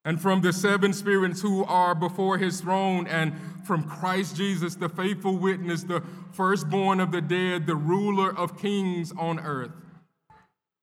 And 0.04 0.20
from 0.20 0.42
the 0.42 0.52
seven 0.52 0.92
spirits 0.92 1.40
who 1.40 1.64
are 1.64 1.94
before 1.94 2.38
his 2.38 2.60
throne, 2.60 3.06
and 3.06 3.32
from 3.64 3.88
Christ 3.88 4.36
Jesus, 4.36 4.76
the 4.76 4.90
faithful 4.90 5.38
witness, 5.38 5.82
the 5.82 6.02
firstborn 6.30 7.00
of 7.00 7.10
the 7.10 7.22
dead, 7.22 7.66
the 7.66 7.74
ruler 7.74 8.36
of 8.36 8.60
kings 8.60 9.12
on 9.18 9.40
earth. 9.40 9.72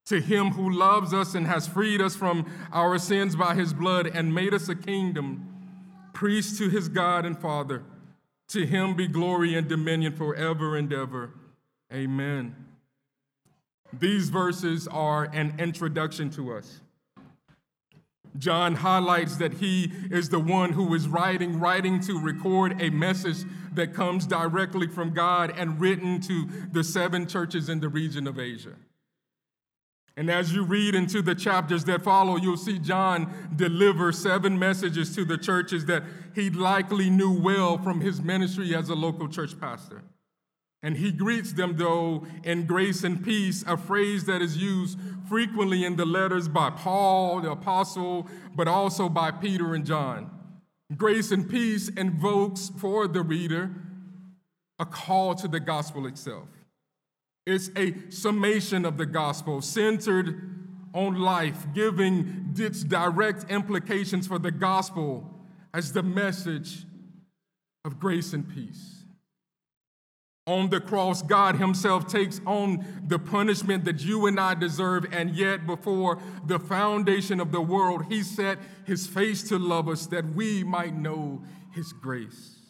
To 0.08 0.20
him 0.20 0.50
who 0.50 0.70
loves 0.70 1.13
us 1.13 1.36
and 1.36 1.46
has 1.46 1.67
freed 1.67 2.02
us 2.02 2.15
from 2.15 2.52
our 2.74 2.98
sins 2.98 3.36
by 3.36 3.54
his 3.54 3.74
blood 3.74 4.08
and 4.08 4.34
made 4.34 4.54
us 4.54 4.67
a 4.67 4.76
kingdom 4.76 5.51
priest 6.13 6.58
to 6.58 6.69
his 6.69 6.88
God 6.88 7.26
and 7.26 7.38
Father. 7.38 7.84
To 8.50 8.65
him 8.65 8.95
be 8.95 9.08
glory 9.08 9.56
and 9.56 9.67
dominion 9.67 10.15
forever 10.15 10.76
and 10.76 10.91
ever. 10.91 11.32
Amen. 11.93 12.56
These 13.97 14.30
verses 14.30 14.88
are 14.88 15.26
an 15.26 15.56
introduction 15.60 16.30
to 16.32 16.54
us. 16.54 16.82
John 18.38 18.76
highlights 18.76 19.36
that 19.38 19.56
he 19.56 19.91
is 20.10 20.30
the 20.30 20.39
one 20.39 20.71
who 20.71 20.93
is 20.93 21.08
writing, 21.08 21.60
writing 21.60 22.00
to 22.02 22.19
record 22.19 22.82
a 22.82 22.89
message 22.89 23.43
that 23.74 23.93
comes 23.93 24.26
directly 24.26 24.88
from 24.88 25.13
God 25.13 25.54
and 25.58 25.80
written 25.80 26.21
to 26.21 26.47
the 26.71 26.84
seven 26.84 27.28
churches 27.28 27.67
in 27.67 27.82
the 27.82 27.89
region 27.89 28.28
of 28.28 28.39
Asia. 28.39 28.76
And 30.21 30.29
as 30.29 30.53
you 30.53 30.62
read 30.62 30.93
into 30.93 31.23
the 31.23 31.34
chapters 31.34 31.84
that 31.86 32.03
follow, 32.03 32.38
you'll 32.38 32.55
see 32.55 32.77
John 32.77 33.49
deliver 33.55 34.12
seven 34.12 34.60
messages 34.60 35.15
to 35.15 35.25
the 35.25 35.36
churches 35.36 35.88
that 35.88 36.03
he 36.36 36.51
likely 36.51 37.10
knew 37.10 37.31
well 37.31 37.79
from 37.79 38.01
his 38.01 38.21
ministry 38.21 38.75
as 38.75 38.89
a 38.89 38.93
local 38.93 39.27
church 39.27 39.60
pastor. 39.60 40.03
And 40.84 40.95
he 40.95 41.12
greets 41.12 41.53
them, 41.53 41.75
though, 41.75 42.27
in 42.43 42.67
grace 42.67 43.03
and 43.03 43.23
peace, 43.23 43.63
a 43.65 43.75
phrase 43.75 44.25
that 44.25 44.43
is 44.43 44.57
used 44.57 44.99
frequently 45.27 45.84
in 45.84 45.95
the 45.95 46.05
letters 46.05 46.47
by 46.47 46.69
Paul, 46.69 47.41
the 47.41 47.49
apostle, 47.49 48.27
but 48.55 48.67
also 48.67 49.10
by 49.10 49.31
Peter 49.31 49.73
and 49.73 49.84
John. 49.84 50.29
Grace 50.95 51.31
and 51.31 51.49
peace 51.49 51.89
invokes 51.89 52.69
for 52.77 53.07
the 53.07 53.23
reader 53.23 53.71
a 54.77 54.86
call 54.86 55.34
to 55.34 55.47
the 55.47 55.60
gospel 55.60 56.05
itself. 56.05 56.47
It's 57.52 57.70
a 57.76 57.94
summation 58.10 58.86
of 58.86 58.98
the 58.98 59.06
gospel 59.06 59.62
centered 59.62 60.50
on 60.94 61.20
life, 61.20 61.68
giving 61.74 62.54
its 62.58 62.84
direct 62.84 63.50
implications 63.50 64.28
for 64.28 64.40
the 64.40 64.52
gospel 64.52 65.30
as 65.74 65.94
the 65.94 66.04
message 66.04 66.86
of 67.86 68.00
grace 68.00 68.34
and 68.34 68.48
peace. 68.48 69.04
On 70.48 70.70
the 70.70 70.82
cross, 70.82 71.22
God 71.22 71.58
Himself 71.58 72.08
takes 72.08 72.42
on 72.46 72.84
the 73.08 73.20
punishment 73.20 73.86
that 73.86 74.04
you 74.04 74.26
and 74.26 74.40
I 74.40 74.56
deserve, 74.56 75.06
and 75.12 75.36
yet 75.36 75.68
before 75.68 76.20
the 76.46 76.60
foundation 76.60 77.40
of 77.40 77.52
the 77.52 77.62
world, 77.62 78.06
He 78.10 78.24
set 78.24 78.58
His 78.86 79.06
face 79.08 79.44
to 79.50 79.60
love 79.60 79.88
us 79.88 80.08
that 80.08 80.34
we 80.34 80.64
might 80.64 80.96
know 80.96 81.44
His 81.74 81.94
grace. 81.94 82.61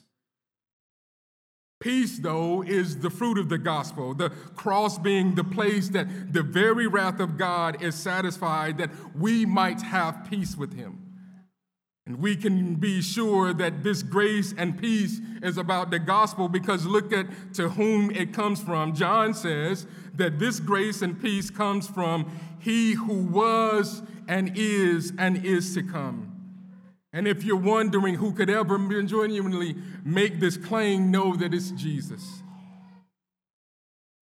Peace, 1.82 2.20
though, 2.20 2.62
is 2.62 3.00
the 3.00 3.10
fruit 3.10 3.40
of 3.40 3.50
the 3.50 3.58
gospel, 3.58 4.14
the 4.14 4.30
cross 4.56 5.00
being 5.00 5.34
the 5.34 5.44
place 5.44 5.90
that 5.90 6.32
the 6.32 6.44
very 6.44 6.86
wrath 6.86 7.20
of 7.20 7.40
God 7.40 7.82
is 7.82 7.96
satisfied 7.96 8.78
that 8.78 8.92
we 9.18 9.48
might 9.48 9.82
have 9.82 10.28
peace 10.30 10.56
with 10.56 10.76
Him. 10.76 11.00
And 12.06 12.20
we 12.20 12.36
can 12.36 12.76
be 12.76 13.02
sure 13.02 13.52
that 13.56 13.84
this 13.84 14.04
grace 14.04 14.54
and 14.56 14.80
peace 14.80 15.20
is 15.42 15.58
about 15.58 15.90
the 15.90 15.98
gospel 15.98 16.48
because 16.48 16.86
look 16.86 17.12
at 17.12 17.26
to 17.56 17.70
whom 17.70 18.12
it 18.12 18.32
comes 18.32 18.62
from. 18.62 18.94
John 18.94 19.34
says 19.34 19.88
that 20.16 20.38
this 20.38 20.60
grace 20.60 21.02
and 21.02 21.20
peace 21.20 21.50
comes 21.50 21.88
from 21.88 22.30
He 22.60 22.94
who 22.94 23.24
was 23.24 24.04
and 24.28 24.52
is 24.56 25.14
and 25.18 25.44
is 25.44 25.74
to 25.74 25.82
come. 25.82 26.31
And 27.14 27.28
if 27.28 27.44
you're 27.44 27.58
wondering 27.58 28.16
who 28.16 28.32
could 28.32 28.50
ever 28.50 28.78
genuinely 28.78 29.76
make 30.04 30.40
this 30.40 30.56
claim, 30.56 31.12
know 31.12 31.36
that 31.36 31.54
it's 31.54 31.72
Jesus. 31.72 32.42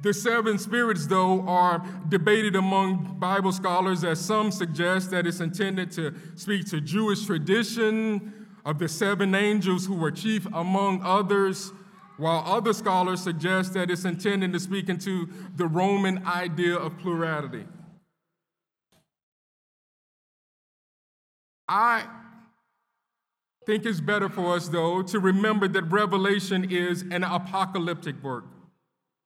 The 0.02 0.14
seven 0.14 0.58
spirits, 0.58 1.08
though, 1.08 1.42
are 1.42 1.86
debated 2.08 2.56
among 2.56 3.20
Bible 3.20 3.52
scholars, 3.52 4.04
as 4.04 4.20
some 4.20 4.52
suggest 4.52 5.12
that 5.12 5.28
it's 5.28 5.42
intended 5.42 5.92
to 5.92 6.16
speak 6.36 6.68
to 6.70 6.80
Jewish 6.80 7.26
tradition 7.26 8.48
of 8.66 8.80
the 8.80 8.88
seven 8.88 9.36
angels 9.36 9.86
who 9.86 9.96
were 9.96 10.12
chief 10.12 10.48
among 10.54 11.02
others, 11.04 11.74
while 12.18 12.44
other 12.46 12.74
scholars 12.74 13.22
suggest 13.22 13.74
that 13.74 13.92
it's 13.92 14.06
intended 14.06 14.54
to 14.54 14.60
speak 14.60 14.90
into 14.90 15.30
the 15.56 15.68
Roman 15.68 16.26
idea 16.26 16.76
of 16.76 16.98
plurality. 16.98 17.66
I 21.68 22.06
think 23.70 23.86
it's 23.86 24.02
better 24.02 24.28
for 24.28 24.56
us, 24.56 24.68
though, 24.70 25.04
to 25.04 25.20
remember 25.20 25.68
that 25.68 25.84
Revelation 25.84 26.72
is 26.72 27.04
an 27.12 27.24
apocalyptic 27.24 28.16
work 28.24 28.46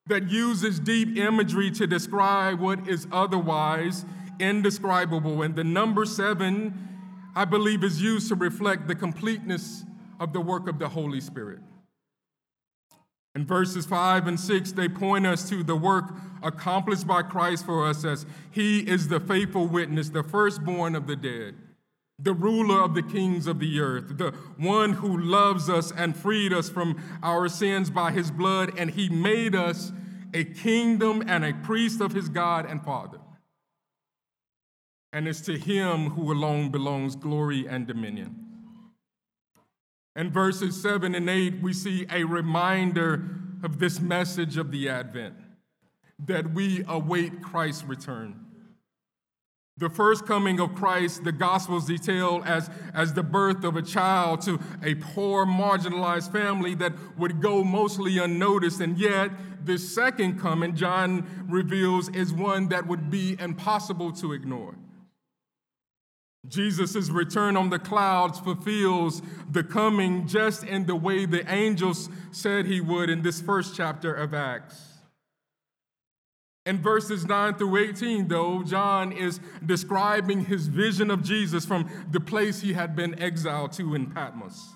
that 0.07 0.29
uses 0.29 0.81
deep 0.81 1.17
imagery 1.17 1.71
to 1.71 1.87
describe 1.87 2.59
what 2.59 2.85
is 2.89 3.07
otherwise 3.09 4.03
indescribable. 4.41 5.43
And 5.43 5.55
the 5.55 5.63
number 5.63 6.05
seven, 6.05 6.89
I 7.33 7.45
believe, 7.45 7.85
is 7.85 8.01
used 8.01 8.27
to 8.27 8.35
reflect 8.35 8.85
the 8.89 8.95
completeness 8.95 9.85
of 10.19 10.33
the 10.33 10.41
work 10.41 10.67
of 10.67 10.77
the 10.77 10.89
Holy 10.89 11.21
Spirit. 11.21 11.59
In 13.35 13.45
verses 13.45 13.85
5 13.85 14.27
and 14.27 14.37
6, 14.37 14.73
they 14.73 14.89
point 14.89 15.25
us 15.25 15.47
to 15.47 15.63
the 15.63 15.77
work 15.77 16.11
accomplished 16.41 17.07
by 17.07 17.21
Christ 17.21 17.65
for 17.65 17.87
us 17.87 18.03
as 18.03 18.25
He 18.51 18.79
is 18.79 19.07
the 19.07 19.21
faithful 19.21 19.67
witness, 19.67 20.09
the 20.09 20.21
firstborn 20.21 20.95
of 20.95 21.07
the 21.07 21.15
dead 21.15 21.55
the 22.19 22.33
ruler 22.33 22.81
of 22.81 22.93
the 22.93 23.01
kings 23.01 23.47
of 23.47 23.59
the 23.59 23.79
earth, 23.79 24.17
the 24.17 24.31
one 24.57 24.93
who 24.93 25.17
loves 25.17 25.69
us 25.69 25.91
and 25.91 26.15
freed 26.15 26.53
us 26.53 26.69
from 26.69 27.01
our 27.23 27.49
sins 27.49 27.89
by 27.89 28.11
his 28.11 28.31
blood, 28.31 28.71
and 28.77 28.91
he 28.91 29.09
made 29.09 29.55
us 29.55 29.91
a 30.33 30.43
kingdom 30.43 31.23
and 31.27 31.43
a 31.43 31.53
priest 31.53 32.01
of 32.01 32.13
his 32.13 32.29
God 32.29 32.65
and 32.65 32.83
Father. 32.83 33.19
And 35.11 35.27
it's 35.27 35.41
to 35.41 35.57
him 35.57 36.11
who 36.11 36.31
alone 36.31 36.69
belongs 36.69 37.15
glory 37.15 37.67
and 37.67 37.85
dominion. 37.85 38.43
In 40.15 40.31
verses 40.31 40.81
7 40.81 41.15
and 41.15 41.29
8, 41.29 41.61
we 41.61 41.73
see 41.73 42.05
a 42.11 42.23
reminder 42.23 43.23
of 43.63 43.79
this 43.79 43.99
message 43.99 44.57
of 44.57 44.71
the 44.71 44.89
Advent 44.89 45.35
that 46.19 46.53
we 46.53 46.83
await 46.87 47.41
Christ's 47.41 47.83
return. 47.83 48.39
The 49.77 49.89
first 49.89 50.27
coming 50.27 50.59
of 50.59 50.75
Christ, 50.75 51.23
the 51.23 51.31
Gospels 51.31 51.87
detail 51.87 52.43
as, 52.45 52.69
as 52.93 53.13
the 53.13 53.23
birth 53.23 53.63
of 53.63 53.75
a 53.75 53.81
child 53.81 54.41
to 54.41 54.59
a 54.83 54.93
poor, 54.95 55.47
marginalized 55.47 56.31
family 56.31 56.75
that 56.75 56.93
would 57.17 57.41
go 57.41 57.63
mostly 57.63 58.19
unnoticed. 58.19 58.81
And 58.81 58.99
yet, 58.99 59.31
the 59.65 59.79
second 59.79 60.39
coming, 60.39 60.75
John 60.75 61.25
reveals, 61.49 62.09
is 62.09 62.31
one 62.31 62.67
that 62.69 62.85
would 62.85 63.09
be 63.09 63.35
impossible 63.39 64.11
to 64.13 64.33
ignore. 64.33 64.75
Jesus' 66.47 67.09
return 67.09 67.57
on 67.57 67.69
the 67.69 67.79
clouds 67.79 68.39
fulfills 68.39 69.23
the 69.49 69.63
coming 69.63 70.27
just 70.27 70.63
in 70.63 70.85
the 70.85 70.95
way 70.95 71.25
the 71.25 71.49
angels 71.51 72.09
said 72.31 72.65
he 72.65 72.81
would 72.81 73.09
in 73.09 73.23
this 73.23 73.41
first 73.41 73.75
chapter 73.75 74.13
of 74.13 74.33
Acts. 74.33 74.92
In 76.65 76.81
verses 76.81 77.25
9 77.25 77.55
through 77.55 77.77
18, 77.77 78.29
though, 78.29 78.63
John 78.63 79.11
is 79.11 79.41
describing 79.65 80.45
his 80.45 80.67
vision 80.67 81.11
of 81.11 81.21
Jesus 81.21 81.65
from 81.65 81.89
the 82.09 82.21
place 82.21 82.61
he 82.61 82.71
had 82.71 82.95
been 82.95 83.19
exiled 83.21 83.73
to 83.73 83.95
in 83.95 84.09
Patmos. 84.09 84.69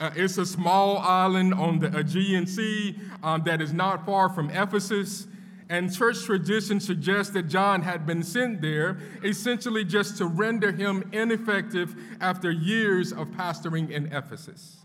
Uh, 0.00 0.10
it's 0.16 0.38
a 0.38 0.46
small 0.46 0.98
island 0.98 1.52
on 1.54 1.78
the 1.78 1.94
Aegean 1.96 2.46
Sea 2.46 2.98
um, 3.22 3.42
that 3.44 3.60
is 3.60 3.72
not 3.72 4.06
far 4.06 4.28
from 4.30 4.50
Ephesus. 4.50 5.26
And 5.68 5.94
church 5.94 6.24
tradition 6.24 6.80
suggests 6.80 7.32
that 7.32 7.44
John 7.44 7.82
had 7.82 8.06
been 8.06 8.22
sent 8.22 8.60
there 8.60 8.98
essentially 9.22 9.84
just 9.84 10.18
to 10.18 10.26
render 10.26 10.72
him 10.72 11.08
ineffective 11.12 11.94
after 12.20 12.50
years 12.50 13.12
of 13.12 13.28
pastoring 13.28 13.90
in 13.90 14.12
Ephesus. 14.12 14.83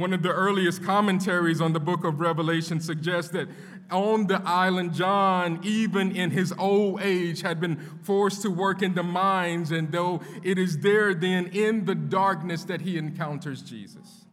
One 0.00 0.14
of 0.14 0.22
the 0.22 0.32
earliest 0.32 0.82
commentaries 0.82 1.60
on 1.60 1.74
the 1.74 1.78
book 1.78 2.04
of 2.04 2.20
Revelation 2.20 2.80
suggests 2.80 3.32
that 3.32 3.48
on 3.90 4.28
the 4.28 4.40
island, 4.46 4.94
John, 4.94 5.60
even 5.62 6.16
in 6.16 6.30
his 6.30 6.54
old 6.56 7.02
age, 7.02 7.42
had 7.42 7.60
been 7.60 7.76
forced 8.02 8.40
to 8.42 8.50
work 8.50 8.80
in 8.80 8.94
the 8.94 9.02
mines, 9.02 9.70
and 9.70 9.92
though 9.92 10.22
it 10.42 10.58
is 10.58 10.78
there 10.78 11.12
then 11.12 11.48
in 11.48 11.84
the 11.84 11.94
darkness 11.94 12.64
that 12.64 12.80
he 12.80 12.96
encounters 12.96 13.60
Jesus. 13.60 14.24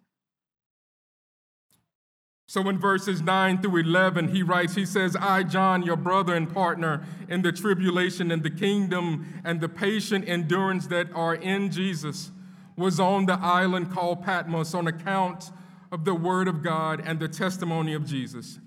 So 2.48 2.70
in 2.70 2.80
verses 2.80 3.22
9 3.22 3.62
through 3.62 3.82
11, 3.82 4.30
he 4.30 4.44
writes, 4.44 4.76
he 4.76 4.86
says, 4.86 5.18
I, 5.18 5.44
John, 5.44 5.84
your 5.84 5.98
brother 5.98 6.34
and 6.34 6.52
partner 6.52 7.06
in 7.28 7.42
the 7.42 7.52
tribulation 7.52 8.32
and 8.32 8.42
the 8.42 8.50
kingdom 8.50 9.42
and 9.44 9.60
the 9.60 9.68
patient 9.68 10.30
endurance 10.30 10.88
that 10.88 11.12
are 11.14 11.36
in 11.36 11.72
Jesus, 11.72 12.32
was 12.78 13.00
on 13.00 13.26
the 13.26 13.40
island 13.42 13.92
called 13.92 14.24
Patmos 14.24 14.74
on 14.74 14.88
account 14.88 15.52
of 15.92 16.06
the 16.06 16.14
word 16.14 16.48
of 16.48 16.64
God 16.64 17.02
and 17.04 17.20
the 17.20 17.28
testimony 17.28 17.94
of 17.94 18.06
Jesus. 18.06 18.60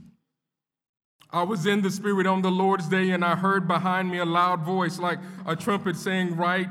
I 1.33 1.45
was 1.45 1.65
in 1.65 1.83
the 1.83 1.91
Spirit 1.91 2.27
on 2.27 2.43
the 2.43 2.51
Lord's 2.51 2.89
day, 2.89 3.11
and 3.11 3.25
I 3.25 3.37
heard 3.37 3.69
behind 3.69 4.11
me 4.11 4.19
a 4.19 4.25
loud 4.25 4.63
voice 4.63 4.99
like 4.99 5.21
a 5.47 5.55
trumpet 5.55 5.97
saying, 5.97 6.37
Write 6.37 6.69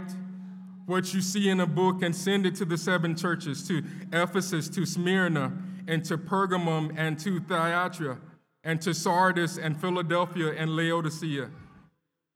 what 0.85 1.13
you 1.13 1.21
see 1.21 1.49
in 1.49 1.61
a 1.61 1.67
book 1.67 2.01
and 2.01 2.13
send 2.13 2.45
it 2.45 2.55
to 2.55 2.65
the 2.65 2.77
seven 2.77 3.15
churches 3.15 3.65
to 3.69 3.83
Ephesus, 4.11 4.67
to 4.69 4.85
Smyrna, 4.85 5.53
and 5.87 6.03
to 6.05 6.17
Pergamum, 6.17 6.93
and 6.97 7.17
to 7.19 7.39
Thyatira, 7.39 8.17
and 8.63 8.81
to 8.81 8.93
Sardis, 8.93 9.57
and 9.57 9.79
Philadelphia, 9.79 10.51
and 10.51 10.75
Laodicea. 10.75 11.51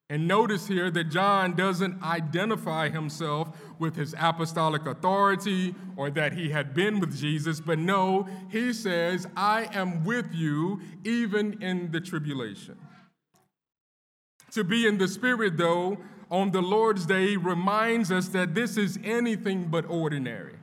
And 0.09 0.27
notice 0.27 0.67
here 0.67 0.91
that 0.91 1.05
John 1.05 1.55
doesn't 1.55 2.01
identify 2.03 2.89
himself 2.89 3.49
with 3.83 3.97
his 3.97 4.15
apostolic 4.17 4.85
authority 4.85 5.75
or 5.97 6.09
that 6.09 6.31
he 6.31 6.49
had 6.49 6.73
been 6.73 7.01
with 7.01 7.13
Jesus, 7.17 7.59
but 7.59 7.77
no, 7.77 8.25
he 8.49 8.71
says, 8.71 9.27
I 9.35 9.67
am 9.73 10.05
with 10.05 10.33
you 10.33 10.79
even 11.03 11.61
in 11.61 11.91
the 11.91 11.99
tribulation. 11.99 12.77
To 14.51 14.63
be 14.63 14.87
in 14.87 14.99
the 14.99 15.09
Spirit, 15.09 15.57
though, 15.57 15.97
on 16.31 16.51
the 16.51 16.61
Lord's 16.61 17.05
Day 17.05 17.35
reminds 17.35 18.09
us 18.09 18.29
that 18.29 18.55
this 18.55 18.77
is 18.77 18.97
anything 19.03 19.67
but 19.67 19.85
ordinary, 19.89 20.55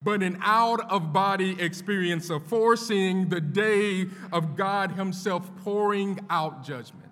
but 0.00 0.22
an 0.22 0.38
out 0.40 0.88
of 0.88 1.12
body 1.12 1.60
experience 1.60 2.30
of 2.30 2.46
foreseeing 2.46 3.28
the 3.28 3.40
day 3.40 4.06
of 4.32 4.54
God 4.54 4.92
Himself 4.92 5.50
pouring 5.64 6.20
out 6.30 6.62
judgment. 6.62 7.05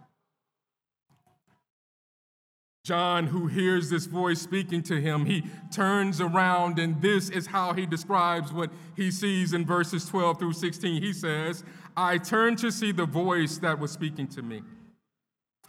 John, 2.85 3.29
who 3.29 3.47
hears 3.47 3.89
this 3.89 4.05
voice 4.05 4.43
speaking 4.43 4.83
to 4.83 5.01
him, 5.01 5.25
he 5.25 5.45
turns 5.73 6.21
around, 6.21 6.79
and 6.79 7.01
this 7.01 7.31
is 7.31 7.47
how 7.47 7.73
he 7.73 7.87
describes 7.87 8.53
what 8.53 8.71
he 8.95 9.11
sees 9.11 9.55
in 9.55 9.65
verses 9.65 10.05
12 10.05 10.39
through 10.39 10.53
16. 10.53 11.01
He 11.01 11.15
says, 11.15 11.65
I 11.97 12.19
turned 12.19 12.59
to 12.59 12.71
see 12.71 12.93
the 12.93 13.07
voice 13.07 13.57
that 13.59 13.79
was 13.79 13.91
speaking 13.91 14.29
to 14.29 14.43
me. 14.43 14.61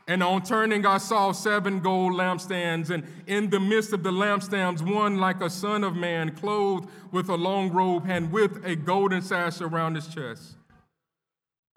And 0.09 0.21
on 0.21 0.43
turning, 0.43 0.85
I 0.85 0.97
saw 0.97 1.31
seven 1.31 1.79
gold 1.79 2.11
lampstands, 2.11 2.89
and 2.89 3.05
in 3.27 3.49
the 3.49 3.61
midst 3.61 3.93
of 3.93 4.03
the 4.03 4.11
lampstands, 4.11 4.81
one 4.81 5.17
like 5.17 5.39
a 5.39 5.49
son 5.49 5.85
of 5.85 5.95
man, 5.95 6.35
clothed 6.35 6.89
with 7.13 7.29
a 7.29 7.35
long 7.35 7.71
robe 7.71 8.03
and 8.09 8.29
with 8.29 8.63
a 8.65 8.75
golden 8.75 9.21
sash 9.21 9.61
around 9.61 9.95
his 9.95 10.09
chest. 10.09 10.57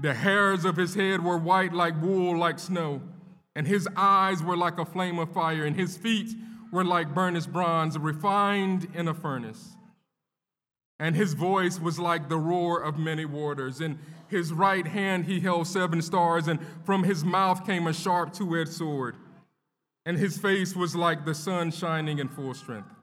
The 0.01 0.15
hairs 0.15 0.65
of 0.65 0.77
his 0.77 0.97
head 0.97 1.23
were 1.23 1.39
white 1.39 1.73
like 1.73 2.03
wool, 2.03 2.37
like 2.37 2.59
snow 2.59 3.03
and 3.59 3.67
his 3.67 3.89
eyes 3.97 4.41
were 4.41 4.57
like 4.57 4.79
a 4.79 4.85
flame 4.85 5.19
of 5.19 5.33
fire, 5.33 5.65
and 5.65 5.75
his 5.75 5.97
feet 5.97 6.33
were 6.71 6.85
like 6.85 7.13
burnished 7.13 7.53
bronze 7.53 7.99
refined 7.99 8.87
in 8.95 9.09
a 9.09 9.13
furnace. 9.13 9.75
and 11.01 11.17
his 11.17 11.35
voice 11.35 11.81
was 11.81 11.99
like 11.99 12.29
the 12.29 12.39
roar 12.39 12.81
of 12.81 12.97
many 12.99 13.25
waters. 13.25 13.81
In 13.81 13.99
his 14.29 14.53
right 14.53 14.87
hand 14.87 15.25
he 15.25 15.41
held 15.41 15.67
seven 15.67 16.01
stars, 16.03 16.47
and 16.47 16.61
from 16.85 17.03
his 17.03 17.25
mouth 17.25 17.67
came 17.67 17.89
a 17.89 17.93
sharp 17.93 18.33
two 18.33 18.57
edged 18.57 18.73
sword, 18.73 19.17
and 20.07 20.17
his 20.17 20.39
face 20.39 20.77
was 20.77 20.95
like 20.95 21.25
the 21.25 21.35
sun 21.35 21.73
shining 21.73 22.21
in 22.21 22.29
full 22.29 22.55
strength. 22.55 22.95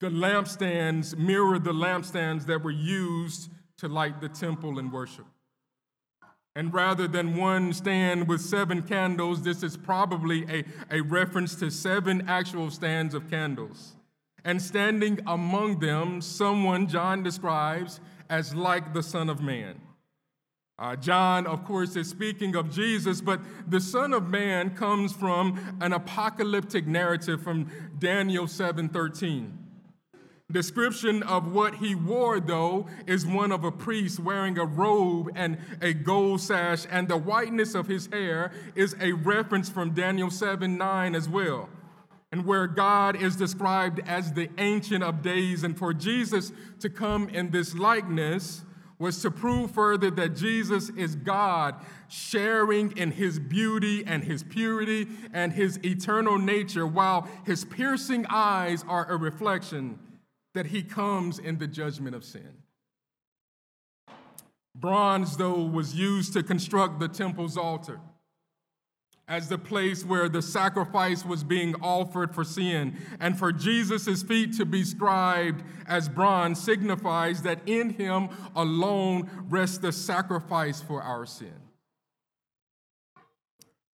The 0.00 0.08
lampstands 0.08 1.16
mirrored 1.16 1.62
the 1.62 1.72
lampstands 1.72 2.46
that 2.46 2.64
were 2.64 2.72
used 2.72 3.48
to 3.78 3.86
light 3.86 4.20
the 4.20 4.28
temple 4.28 4.80
and 4.80 4.92
worship. 4.92 5.26
And 6.54 6.72
rather 6.72 7.08
than 7.08 7.36
one 7.36 7.72
stand 7.72 8.28
with 8.28 8.42
seven 8.42 8.82
candles, 8.82 9.42
this 9.42 9.62
is 9.62 9.76
probably 9.76 10.44
a, 10.50 10.64
a 10.90 11.00
reference 11.00 11.54
to 11.56 11.70
seven 11.70 12.28
actual 12.28 12.70
stands 12.70 13.14
of 13.14 13.30
candles. 13.30 13.94
And 14.44 14.60
standing 14.60 15.20
among 15.26 15.78
them, 15.78 16.20
someone 16.20 16.88
John 16.88 17.22
describes 17.22 18.00
as 18.28 18.54
like 18.54 18.92
the 18.92 19.02
Son 19.02 19.30
of 19.30 19.40
Man. 19.40 19.80
Uh, 20.78 20.96
John, 20.96 21.46
of 21.46 21.64
course, 21.64 21.96
is 21.96 22.08
speaking 22.08 22.56
of 22.56 22.70
Jesus, 22.70 23.20
but 23.20 23.40
the 23.68 23.80
Son 23.80 24.12
of 24.12 24.28
Man 24.28 24.70
comes 24.70 25.12
from 25.12 25.78
an 25.80 25.92
apocalyptic 25.92 26.86
narrative 26.86 27.42
from 27.42 27.70
Daniel 27.98 28.46
7:13. 28.46 29.61
Description 30.50 31.22
of 31.22 31.50
what 31.50 31.76
he 31.76 31.94
wore, 31.94 32.38
though, 32.38 32.86
is 33.06 33.24
one 33.24 33.52
of 33.52 33.64
a 33.64 33.72
priest 33.72 34.20
wearing 34.20 34.58
a 34.58 34.64
robe 34.64 35.30
and 35.34 35.58
a 35.80 35.94
gold 35.94 36.40
sash, 36.40 36.84
and 36.90 37.08
the 37.08 37.16
whiteness 37.16 37.74
of 37.74 37.86
his 37.86 38.06
hair 38.08 38.52
is 38.74 38.94
a 39.00 39.12
reference 39.12 39.70
from 39.70 39.92
Daniel 39.92 40.30
7 40.30 40.76
9 40.76 41.14
as 41.14 41.28
well 41.28 41.68
and 42.32 42.46
where 42.46 42.66
God 42.66 43.14
is 43.14 43.36
described 43.36 44.00
as 44.06 44.32
the 44.32 44.48
Ancient 44.56 45.04
of 45.04 45.22
Days. 45.22 45.62
And 45.62 45.78
for 45.78 45.92
Jesus 45.92 46.50
to 46.80 46.88
come 46.88 47.28
in 47.28 47.50
this 47.50 47.74
likeness 47.74 48.64
was 48.98 49.20
to 49.20 49.30
prove 49.30 49.70
further 49.72 50.10
that 50.12 50.34
Jesus 50.34 50.88
is 50.90 51.14
God, 51.14 51.74
sharing 52.08 52.96
in 52.96 53.10
his 53.10 53.38
beauty 53.38 54.02
and 54.06 54.24
his 54.24 54.42
purity 54.42 55.08
and 55.34 55.52
his 55.52 55.78
eternal 55.84 56.38
nature, 56.38 56.86
while 56.86 57.28
his 57.44 57.64
piercing 57.64 58.24
eyes 58.30 58.82
are 58.88 59.10
a 59.10 59.16
reflection 59.16 59.98
that 60.54 60.66
he 60.66 60.82
comes 60.82 61.38
in 61.38 61.58
the 61.58 61.66
judgment 61.66 62.14
of 62.14 62.24
sin. 62.24 62.62
Bronze, 64.74 65.36
though, 65.36 65.62
was 65.62 65.94
used 65.94 66.32
to 66.32 66.42
construct 66.42 66.98
the 66.98 67.08
temple's 67.08 67.56
altar 67.56 68.00
as 69.28 69.48
the 69.48 69.58
place 69.58 70.04
where 70.04 70.28
the 70.28 70.42
sacrifice 70.42 71.24
was 71.24 71.44
being 71.44 71.74
offered 71.76 72.34
for 72.34 72.44
sin. 72.44 72.96
And 73.20 73.38
for 73.38 73.52
Jesus' 73.52 74.22
feet 74.22 74.56
to 74.56 74.66
be 74.66 74.84
scribed 74.84 75.62
as 75.86 76.08
bronze 76.08 76.62
signifies 76.62 77.42
that 77.42 77.60
in 77.66 77.90
him 77.90 78.28
alone 78.54 79.30
rests 79.48 79.78
the 79.78 79.92
sacrifice 79.92 80.82
for 80.82 81.02
our 81.02 81.24
sin. 81.24 81.54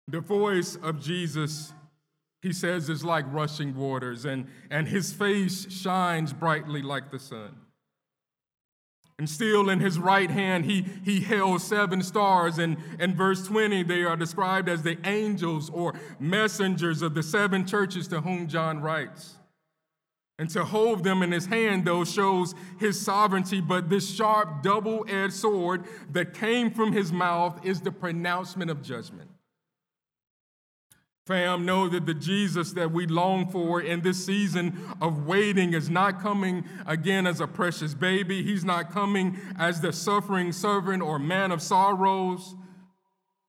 The 0.08 0.22
voice 0.22 0.76
of 0.76 1.02
Jesus, 1.02 1.74
he 2.46 2.54
says, 2.54 2.90
is 2.90 3.04
like 3.04 3.26
rushing 3.34 3.76
waters, 3.76 4.24
and, 4.24 4.46
and 4.70 4.88
his 4.88 5.12
face 5.12 5.68
shines 5.72 6.32
brightly 6.32 6.84
like 6.84 7.10
the 7.10 7.18
sun. 7.18 7.56
And 9.18 9.28
still 9.28 9.68
in 9.72 9.80
his 9.80 9.98
right 9.98 10.30
hand, 10.30 10.66
he, 10.66 10.86
he 11.04 11.22
held 11.22 11.62
seven 11.62 12.04
stars. 12.04 12.60
And 12.60 12.78
in 13.00 13.16
verse 13.16 13.48
20, 13.48 13.82
they 13.82 14.04
are 14.04 14.16
described 14.16 14.70
as 14.70 14.84
the 14.84 15.00
angels 15.08 15.72
or 15.72 15.96
messengers 16.20 17.02
of 17.02 17.16
the 17.16 17.24
seven 17.24 17.66
churches 17.66 18.08
to 18.10 18.22
whom 18.22 18.48
John 18.48 18.80
writes. 18.80 19.38
And 20.38 20.48
to 20.52 20.66
hold 20.66 21.04
them 21.04 21.24
in 21.24 21.32
his 21.32 21.48
hand, 21.48 21.86
though, 21.86 22.04
shows 22.04 22.54
his 22.80 23.04
sovereignty. 23.04 23.60
But 23.60 23.90
this 23.90 24.14
sharp, 24.14 24.62
double 24.62 25.04
edged 25.10 25.34
sword 25.34 25.86
that 26.12 26.36
came 26.36 26.70
from 26.70 26.92
his 26.92 27.12
mouth 27.12 27.66
is 27.66 27.82
the 27.82 27.92
pronouncement 27.92 28.70
of 28.70 28.84
judgment. 28.84 29.32
Fam, 31.26 31.66
know 31.66 31.90
that 31.90 32.06
the 32.06 32.14
Jesus 32.14 32.74
that 32.74 32.92
we 32.92 33.08
long 33.08 33.50
for 33.50 33.82
in 33.82 34.02
this 34.02 34.24
season 34.24 34.78
of 35.02 35.26
waiting 35.26 35.74
is 35.74 35.90
not 35.90 36.22
coming 36.22 36.64
again 36.86 37.26
as 37.26 37.40
a 37.40 37.48
precious 37.48 37.96
baby. 37.96 38.44
He's 38.44 38.64
not 38.64 38.92
coming 38.92 39.40
as 39.58 39.82
the 39.82 39.92
suffering 39.92 40.52
servant 40.52 41.02
or 41.02 41.18
man 41.18 41.52
of 41.52 41.64
sorrows, 41.64 42.54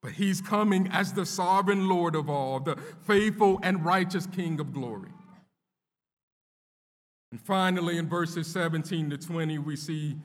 but 0.00 0.12
he's 0.12 0.40
coming 0.40 0.88
as 0.90 1.12
the 1.12 1.26
sovereign 1.26 1.86
Lord 1.86 2.14
of 2.14 2.30
all, 2.30 2.60
the 2.60 2.76
faithful 3.02 3.60
and 3.62 3.84
righteous 3.84 4.26
King 4.26 4.58
of 4.58 4.72
glory. 4.72 5.10
And 7.30 7.38
finally, 7.38 7.98
in 7.98 8.08
verses 8.08 8.46
17 8.46 9.10
to 9.10 9.18
20, 9.18 9.58
we 9.58 9.76
see 9.76 10.16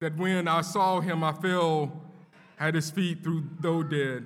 that 0.00 0.16
when 0.16 0.48
I 0.48 0.62
saw 0.62 1.00
him, 1.00 1.22
I 1.22 1.32
fell 1.32 2.00
at 2.58 2.74
his 2.74 2.90
feet 2.90 3.22
through 3.22 3.44
though 3.60 3.82
dead. 3.82 4.24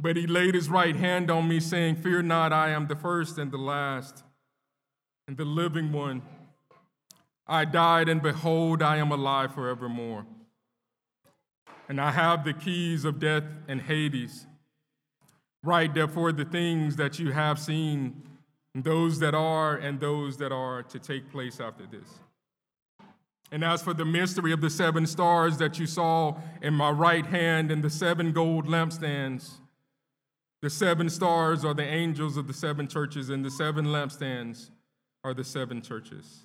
But 0.00 0.16
he 0.16 0.26
laid 0.26 0.54
his 0.54 0.70
right 0.70 0.96
hand 0.96 1.30
on 1.30 1.46
me, 1.46 1.60
saying, 1.60 1.96
Fear 1.96 2.22
not, 2.22 2.54
I 2.54 2.70
am 2.70 2.86
the 2.86 2.96
first 2.96 3.36
and 3.36 3.52
the 3.52 3.58
last, 3.58 4.24
and 5.28 5.36
the 5.36 5.44
living 5.44 5.92
one. 5.92 6.22
I 7.46 7.66
died, 7.66 8.08
and 8.08 8.22
behold, 8.22 8.82
I 8.82 8.96
am 8.96 9.12
alive 9.12 9.52
forevermore. 9.52 10.24
And 11.86 12.00
I 12.00 12.12
have 12.12 12.44
the 12.44 12.54
keys 12.54 13.04
of 13.04 13.20
death 13.20 13.44
and 13.68 13.82
Hades. 13.82 14.46
Write 15.62 15.92
therefore 15.92 16.32
the 16.32 16.46
things 16.46 16.96
that 16.96 17.18
you 17.18 17.32
have 17.32 17.58
seen, 17.58 18.22
those 18.74 19.18
that 19.18 19.34
are, 19.34 19.76
and 19.76 20.00
those 20.00 20.38
that 20.38 20.50
are 20.52 20.82
to 20.84 20.98
take 20.98 21.30
place 21.30 21.60
after 21.60 21.84
this. 21.86 22.20
And 23.52 23.62
as 23.62 23.82
for 23.82 23.92
the 23.92 24.06
mystery 24.06 24.52
of 24.52 24.62
the 24.62 24.70
seven 24.70 25.06
stars 25.06 25.58
that 25.58 25.78
you 25.78 25.86
saw 25.86 26.38
in 26.62 26.72
my 26.72 26.90
right 26.90 27.26
hand 27.26 27.70
and 27.70 27.82
the 27.82 27.90
seven 27.90 28.32
gold 28.32 28.66
lampstands, 28.66 29.59
the 30.62 30.70
seven 30.70 31.08
stars 31.08 31.64
are 31.64 31.74
the 31.74 31.86
angels 31.86 32.36
of 32.36 32.46
the 32.46 32.52
seven 32.52 32.86
churches, 32.86 33.30
and 33.30 33.44
the 33.44 33.50
seven 33.50 33.86
lampstands 33.86 34.70
are 35.24 35.34
the 35.34 35.44
seven 35.44 35.80
churches. 35.80 36.44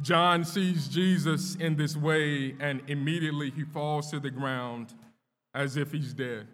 John 0.00 0.44
sees 0.44 0.88
Jesus 0.88 1.54
in 1.56 1.76
this 1.76 1.96
way, 1.96 2.56
and 2.60 2.82
immediately 2.88 3.50
he 3.50 3.64
falls 3.64 4.10
to 4.10 4.20
the 4.20 4.30
ground 4.30 4.94
as 5.54 5.76
if 5.76 5.92
he's 5.92 6.14
dead. 6.14 6.46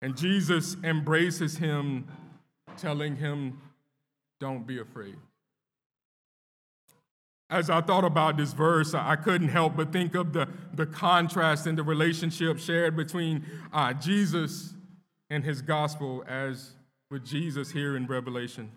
And 0.00 0.16
Jesus 0.16 0.76
embraces 0.82 1.58
him, 1.58 2.06
telling 2.76 3.16
him, 3.16 3.60
Don't 4.40 4.66
be 4.66 4.78
afraid. 4.78 5.16
As 7.50 7.70
I 7.70 7.80
thought 7.80 8.04
about 8.04 8.36
this 8.36 8.52
verse, 8.52 8.92
I 8.94 9.16
couldn't 9.16 9.48
help 9.48 9.76
but 9.76 9.90
think 9.92 10.14
of 10.14 10.32
the, 10.34 10.48
the 10.74 10.84
contrast 10.84 11.66
in 11.66 11.76
the 11.76 11.82
relationship 11.82 12.58
shared 12.58 12.94
between 12.94 13.44
uh, 13.72 13.94
Jesus 13.94 14.74
and 15.30 15.42
his 15.42 15.62
gospel 15.62 16.24
as 16.28 16.72
with 17.10 17.24
Jesus 17.24 17.70
here 17.70 17.96
in 17.96 18.06
Revelation. 18.06 18.70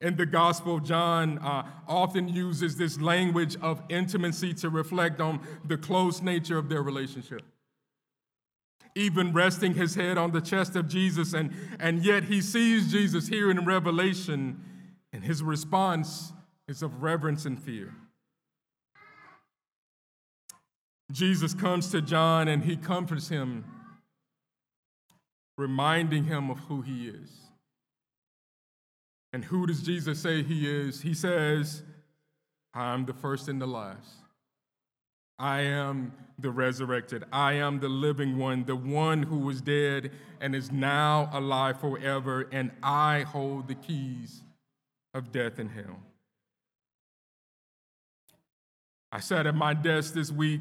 In 0.00 0.16
the 0.16 0.26
Gospel, 0.26 0.80
John 0.80 1.38
uh, 1.38 1.66
often 1.86 2.26
uses 2.26 2.76
this 2.76 3.00
language 3.00 3.56
of 3.60 3.82
intimacy 3.88 4.54
to 4.54 4.70
reflect 4.70 5.20
on 5.20 5.40
the 5.64 5.76
close 5.76 6.22
nature 6.22 6.56
of 6.56 6.68
their 6.68 6.82
relationship. 6.82 7.42
Even 8.96 9.32
resting 9.32 9.74
his 9.74 9.94
head 9.94 10.18
on 10.18 10.32
the 10.32 10.40
chest 10.40 10.74
of 10.74 10.88
Jesus, 10.88 11.34
and, 11.34 11.52
and 11.78 12.04
yet 12.04 12.24
he 12.24 12.40
sees 12.40 12.90
Jesus 12.90 13.28
here 13.28 13.50
in 13.50 13.64
Revelation, 13.64 14.60
and 15.12 15.22
his 15.22 15.42
response 15.42 16.32
is 16.70 16.82
of 16.82 17.02
reverence 17.02 17.46
and 17.46 17.60
fear. 17.60 17.92
Jesus 21.10 21.52
comes 21.52 21.90
to 21.90 22.00
John 22.00 22.46
and 22.46 22.64
he 22.64 22.76
comforts 22.76 23.28
him, 23.28 23.64
reminding 25.58 26.24
him 26.24 26.48
of 26.48 26.60
who 26.60 26.80
he 26.82 27.08
is. 27.08 27.28
And 29.32 29.44
who 29.44 29.66
does 29.66 29.82
Jesus 29.82 30.20
say 30.20 30.44
he 30.44 30.70
is? 30.70 31.00
He 31.00 31.12
says, 31.12 31.82
I'm 32.72 33.04
the 33.04 33.14
first 33.14 33.48
and 33.48 33.60
the 33.60 33.66
last. 33.66 34.14
I 35.40 35.62
am 35.62 36.12
the 36.38 36.50
resurrected. 36.50 37.24
I 37.32 37.54
am 37.54 37.80
the 37.80 37.88
living 37.88 38.38
one, 38.38 38.64
the 38.64 38.76
one 38.76 39.24
who 39.24 39.38
was 39.38 39.60
dead 39.60 40.12
and 40.40 40.54
is 40.54 40.70
now 40.70 41.30
alive 41.32 41.80
forever, 41.80 42.48
and 42.52 42.70
I 42.80 43.22
hold 43.22 43.66
the 43.66 43.74
keys 43.74 44.42
of 45.14 45.32
death 45.32 45.58
and 45.58 45.70
hell. 45.70 45.98
I 49.12 49.20
sat 49.20 49.46
at 49.46 49.54
my 49.54 49.74
desk 49.74 50.14
this 50.14 50.30
week 50.30 50.60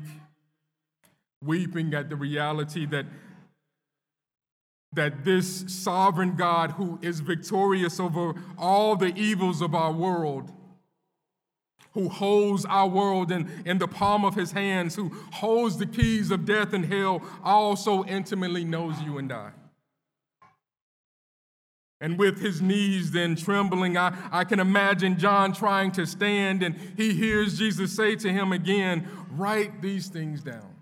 weeping 1.44 1.94
at 1.94 2.10
the 2.10 2.16
reality 2.16 2.86
that, 2.88 3.06
that 4.94 5.24
this 5.24 5.66
sovereign 5.68 6.36
God 6.36 6.72
who 6.72 7.00
is 7.02 7.20
victorious 7.20 8.00
over 8.00 8.34
all 8.58 8.96
the 8.96 9.14
evils 9.16 9.62
of 9.62 9.76
our 9.76 9.92
world, 9.92 10.52
who 11.94 12.10
holds 12.10 12.66
our 12.66 12.88
world 12.88 13.32
in, 13.32 13.50
in 13.66 13.78
the 13.78 13.88
palm 13.88 14.26
of 14.26 14.36
his 14.36 14.52
hands, 14.52 14.96
who 14.96 15.10
holds 15.32 15.78
the 15.78 15.86
keys 15.86 16.32
of 16.32 16.46
death 16.46 16.74
and 16.74 16.86
hell, 16.86 17.22
also 17.44 18.04
intimately 18.06 18.64
knows 18.64 19.00
you 19.02 19.18
and 19.18 19.32
I. 19.32 19.52
And 22.02 22.18
with 22.18 22.40
his 22.40 22.62
knees 22.62 23.12
then 23.12 23.36
trembling, 23.36 23.98
I, 23.98 24.16
I 24.32 24.44
can 24.46 24.60
imagine 24.60 25.20
John 25.20 25.52
trying 25.52 25.92
to 25.94 26.06
stand, 26.06 26.64
and 26.64 26.76
he 26.96 27.14
hears 27.14 27.58
Jesus 27.58 27.96
say 27.96 28.16
to 28.18 28.32
him 28.32 28.54
again, 28.54 29.08
Write 29.32 29.82
these 29.82 30.08
things 30.08 30.42
down. 30.42 30.80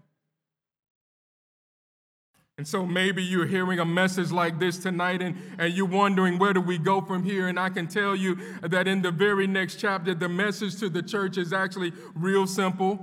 And 2.57 2.67
so 2.67 2.85
maybe 2.87 3.23
you're 3.23 3.45
hearing 3.45 3.77
a 3.79 3.85
message 3.85 4.31
like 4.31 4.59
this 4.59 4.79
tonight 4.79 5.21
and, 5.21 5.37
and 5.59 5.71
you're 5.73 5.85
wondering 5.85 6.39
where 6.39 6.53
do 6.53 6.61
we 6.61 6.79
go 6.79 7.01
from 7.01 7.23
here? 7.23 7.47
And 7.47 7.59
I 7.59 7.69
can 7.69 7.85
tell 7.85 8.15
you 8.15 8.35
that 8.61 8.87
in 8.87 9.03
the 9.03 9.11
very 9.11 9.45
next 9.45 9.75
chapter, 9.75 10.15
the 10.15 10.27
message 10.27 10.77
to 10.77 10.89
the 10.89 11.03
church 11.03 11.37
is 11.37 11.53
actually 11.53 11.93
real 12.15 12.47
simple. 12.47 12.99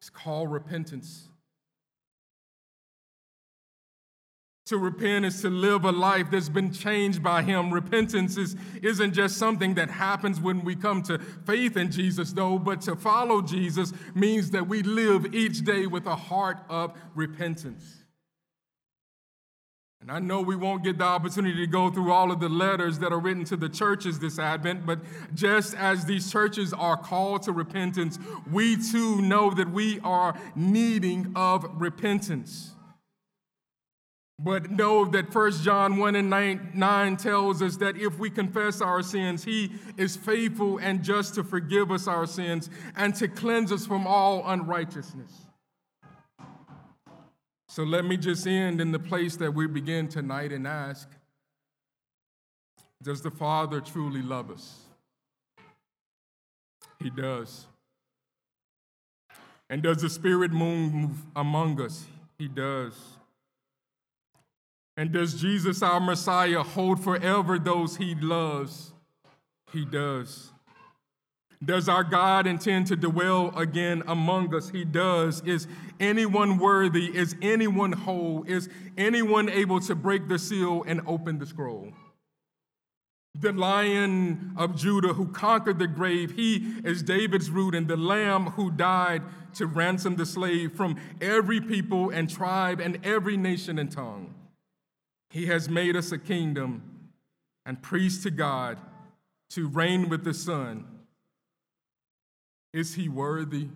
It's 0.00 0.10
called 0.10 0.52
repentance. 0.52 1.27
To 4.68 4.76
repent 4.76 5.24
is 5.24 5.40
to 5.40 5.48
live 5.48 5.86
a 5.86 5.92
life 5.92 6.30
that's 6.30 6.50
been 6.50 6.70
changed 6.70 7.22
by 7.22 7.40
Him. 7.40 7.72
Repentance 7.72 8.36
is, 8.36 8.54
isn't 8.82 9.14
just 9.14 9.38
something 9.38 9.72
that 9.76 9.88
happens 9.88 10.42
when 10.42 10.62
we 10.62 10.76
come 10.76 11.02
to 11.04 11.18
faith 11.46 11.78
in 11.78 11.90
Jesus, 11.90 12.34
though, 12.34 12.58
but 12.58 12.82
to 12.82 12.94
follow 12.94 13.40
Jesus 13.40 13.94
means 14.14 14.50
that 14.50 14.68
we 14.68 14.82
live 14.82 15.34
each 15.34 15.64
day 15.64 15.86
with 15.86 16.04
a 16.04 16.14
heart 16.14 16.58
of 16.68 16.92
repentance. 17.14 18.04
And 20.02 20.12
I 20.12 20.18
know 20.18 20.42
we 20.42 20.54
won't 20.54 20.84
get 20.84 20.98
the 20.98 21.04
opportunity 21.04 21.56
to 21.56 21.66
go 21.66 21.90
through 21.90 22.12
all 22.12 22.30
of 22.30 22.38
the 22.38 22.50
letters 22.50 22.98
that 22.98 23.10
are 23.10 23.18
written 23.18 23.44
to 23.44 23.56
the 23.56 23.70
churches 23.70 24.18
this 24.18 24.38
Advent, 24.38 24.84
but 24.84 24.98
just 25.32 25.74
as 25.76 26.04
these 26.04 26.30
churches 26.30 26.74
are 26.74 26.98
called 26.98 27.42
to 27.44 27.52
repentance, 27.52 28.18
we 28.52 28.76
too 28.76 29.22
know 29.22 29.50
that 29.50 29.70
we 29.70 29.98
are 30.00 30.38
needing 30.54 31.32
of 31.34 31.66
repentance. 31.80 32.74
But 34.40 34.70
know 34.70 35.04
that 35.06 35.34
1 35.34 35.52
John 35.62 35.96
1 35.96 36.14
and 36.14 36.30
9, 36.30 36.70
9, 36.72 37.16
tells 37.16 37.60
us 37.60 37.76
that 37.78 37.96
if 37.96 38.18
we 38.18 38.30
confess 38.30 38.80
our 38.80 39.02
sins, 39.02 39.42
he 39.42 39.72
is 39.96 40.16
faithful 40.16 40.78
and 40.78 41.02
just 41.02 41.34
to 41.34 41.42
forgive 41.42 41.90
us 41.90 42.06
our 42.06 42.26
sins 42.26 42.70
and 42.96 43.14
to 43.16 43.26
cleanse 43.26 43.72
us 43.72 43.84
from 43.84 44.06
all 44.06 44.44
unrighteousness. 44.46 45.32
So 47.68 47.82
let 47.82 48.04
me 48.04 48.16
just 48.16 48.46
end 48.46 48.80
in 48.80 48.92
the 48.92 48.98
place 48.98 49.36
that 49.36 49.52
we 49.52 49.66
begin 49.66 50.08
tonight 50.08 50.52
and 50.52 50.66
ask 50.66 51.08
Does 53.02 53.22
the 53.22 53.30
Father 53.30 53.80
truly 53.80 54.22
love 54.22 54.50
us? 54.52 54.82
He 57.02 57.10
does. 57.10 57.66
And 59.68 59.82
does 59.82 60.00
the 60.00 60.08
Spirit 60.08 60.52
move 60.52 61.10
among 61.36 61.80
us? 61.80 62.06
He 62.38 62.48
does. 62.48 63.17
And 64.98 65.12
does 65.12 65.40
Jesus, 65.40 65.80
our 65.80 66.00
Messiah, 66.00 66.64
hold 66.64 67.04
forever 67.04 67.56
those 67.56 67.98
he 67.98 68.16
loves? 68.16 68.92
He 69.72 69.84
does. 69.84 70.50
Does 71.64 71.88
our 71.88 72.02
God 72.02 72.48
intend 72.48 72.88
to 72.88 72.96
dwell 72.96 73.56
again 73.56 74.02
among 74.08 74.52
us? 74.56 74.70
He 74.70 74.84
does. 74.84 75.40
Is 75.42 75.68
anyone 76.00 76.58
worthy? 76.58 77.16
Is 77.16 77.36
anyone 77.40 77.92
whole? 77.92 78.42
Is 78.48 78.68
anyone 78.96 79.48
able 79.48 79.78
to 79.82 79.94
break 79.94 80.26
the 80.26 80.36
seal 80.36 80.82
and 80.84 81.00
open 81.06 81.38
the 81.38 81.46
scroll? 81.46 81.92
The 83.36 83.52
lion 83.52 84.52
of 84.56 84.74
Judah 84.74 85.12
who 85.12 85.28
conquered 85.28 85.78
the 85.78 85.86
grave, 85.86 86.32
he 86.32 86.74
is 86.82 87.04
David's 87.04 87.52
root, 87.52 87.76
and 87.76 87.86
the 87.86 87.96
lamb 87.96 88.46
who 88.46 88.72
died 88.72 89.22
to 89.54 89.66
ransom 89.66 90.16
the 90.16 90.26
slave 90.26 90.72
from 90.72 90.96
every 91.20 91.60
people 91.60 92.10
and 92.10 92.28
tribe 92.28 92.80
and 92.80 92.98
every 93.04 93.36
nation 93.36 93.78
and 93.78 93.92
tongue. 93.92 94.34
He 95.30 95.46
has 95.46 95.68
made 95.68 95.96
us 95.96 96.12
a 96.12 96.18
kingdom 96.18 97.10
and 97.66 97.82
priest 97.82 98.22
to 98.22 98.30
God 98.30 98.78
to 99.50 99.68
reign 99.68 100.08
with 100.08 100.24
the 100.24 100.34
Son 100.34 100.86
is 102.72 102.94
he 102.94 103.08
worthy? 103.08 103.68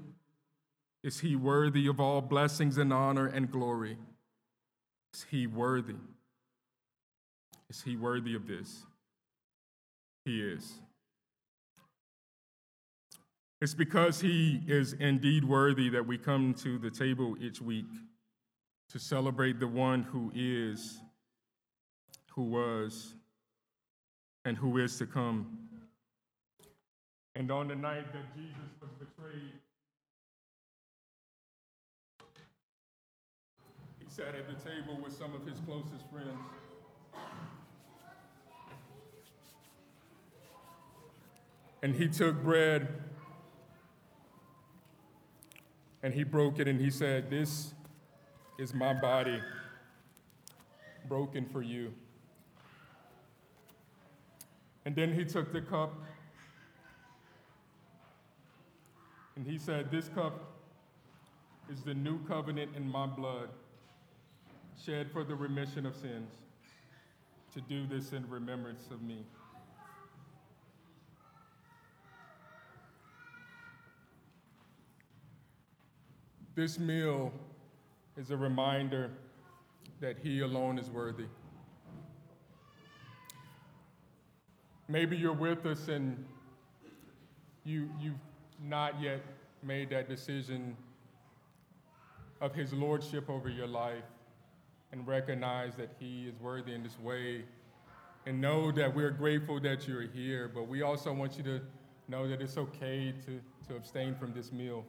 Is 1.03 1.21
he 1.21 1.35
worthy 1.35 1.87
of 1.87 1.99
all 1.99 2.21
blessings 2.21 2.79
and 2.79 2.93
honor 2.93 3.27
and 3.27 3.51
glory? 3.51 3.97
Is 5.15 5.27
he 5.31 5.47
worthy? 5.47 5.97
Is 7.69 7.83
he 7.83 7.97
worthy 7.97 8.35
of 8.35 8.47
this? 8.47 8.85
He 10.25 10.41
is. 10.43 10.75
It's 13.61 13.75
because 13.75 14.21
he 14.21 14.61
is 14.67 14.93
indeed 14.93 15.45
worthy 15.45 15.89
that 15.91 16.07
we 16.07 16.19
come 16.19 16.55
to 16.55 16.79
the 16.79 16.91
table 16.91 17.37
each 17.41 17.61
week 17.61 17.87
to 18.91 18.99
celebrate 18.99 19.59
the 19.59 19.69
one 19.69 20.03
who 20.03 20.31
is, 20.35 21.01
who 22.35 22.43
was, 22.43 23.15
and 24.45 24.57
who 24.57 24.79
is 24.79 24.97
to 24.99 25.07
come. 25.07 25.59
And 27.35 27.51
on 27.51 27.69
the 27.69 27.75
night 27.75 28.13
that 28.13 28.35
Jesus 28.35 28.71
was 28.81 28.91
betrayed, 28.99 29.53
he 33.99 34.07
sat 34.09 34.35
at 34.35 34.47
the 34.49 34.71
table 34.71 34.99
with 35.03 35.13
some 35.13 35.35
of 35.35 35.47
his 35.47 35.59
closest 35.61 36.11
friends. 36.11 36.29
And 41.83 41.95
he 41.95 42.09
took 42.09 42.43
bread 42.43 42.89
and 46.03 46.15
he 46.15 46.23
broke 46.23 46.59
it 46.59 46.69
and 46.69 46.81
he 46.81 46.91
said, 46.91 47.29
This 47.29 47.75
is 48.59 48.73
my 48.73 48.93
body 48.93 49.41
broken 51.09 51.47
for 51.47 51.63
you. 51.63 51.93
And 54.85 54.97
then 54.97 55.13
he 55.13 55.25
took 55.25 55.53
the 55.53 55.61
cup 55.61 55.95
And 59.37 59.47
he 59.47 59.59
said, 59.59 59.91
This 59.91 60.09
cup 60.09 60.41
is 61.71 61.83
the 61.83 61.95
new 61.95 62.19
covenant 62.27 62.73
in 62.77 62.89
my 62.89 63.07
blood, 63.07 63.49
shed 64.85 65.11
for 65.11 65.25
the 65.25 65.35
remission 65.35 65.87
of 65.87 65.97
sins. 65.97 66.35
To 67.55 67.61
do 67.61 67.87
this 67.87 68.13
in 68.13 68.29
remembrance 68.31 68.89
of 68.91 69.03
me. 69.03 69.25
This 76.55 76.79
meal 76.79 77.33
is 78.17 78.31
a 78.31 78.37
reminder 78.37 79.11
that 80.01 80.19
He 80.23 80.41
alone 80.41 80.79
is 80.79 80.89
worthy. 80.91 81.27
Maybe 84.93 85.17
you're 85.17 85.33
with 85.33 85.65
us 85.65 85.89
and 85.89 86.23
you, 87.65 87.89
you've 87.99 88.13
not 88.63 89.01
yet 89.01 89.23
made 89.63 89.89
that 89.89 90.07
decision 90.07 90.77
of 92.43 92.55
his 92.55 92.75
lordship 92.75 93.31
over 93.31 93.49
your 93.49 93.67
life 93.67 94.05
and 94.93 95.07
recognize 95.07 95.75
that 95.77 95.95
he 95.99 96.27
is 96.29 96.39
worthy 96.43 96.75
in 96.75 96.83
this 96.83 96.99
way 97.01 97.43
and 98.27 98.39
know 98.39 98.71
that 98.71 98.95
we're 98.95 99.11
grateful 99.11 99.59
that 99.61 99.89
you're 99.89 100.03
here, 100.03 100.51
but 100.55 100.69
we 100.69 100.83
also 100.83 101.11
want 101.11 101.39
you 101.39 101.43
to 101.45 101.63
know 102.09 102.29
that 102.29 102.43
it's 102.43 102.59
okay 102.59 103.15
to, 103.25 103.41
to 103.69 103.77
abstain 103.77 104.15
from 104.15 104.35
this 104.35 104.53
meal. 104.53 104.85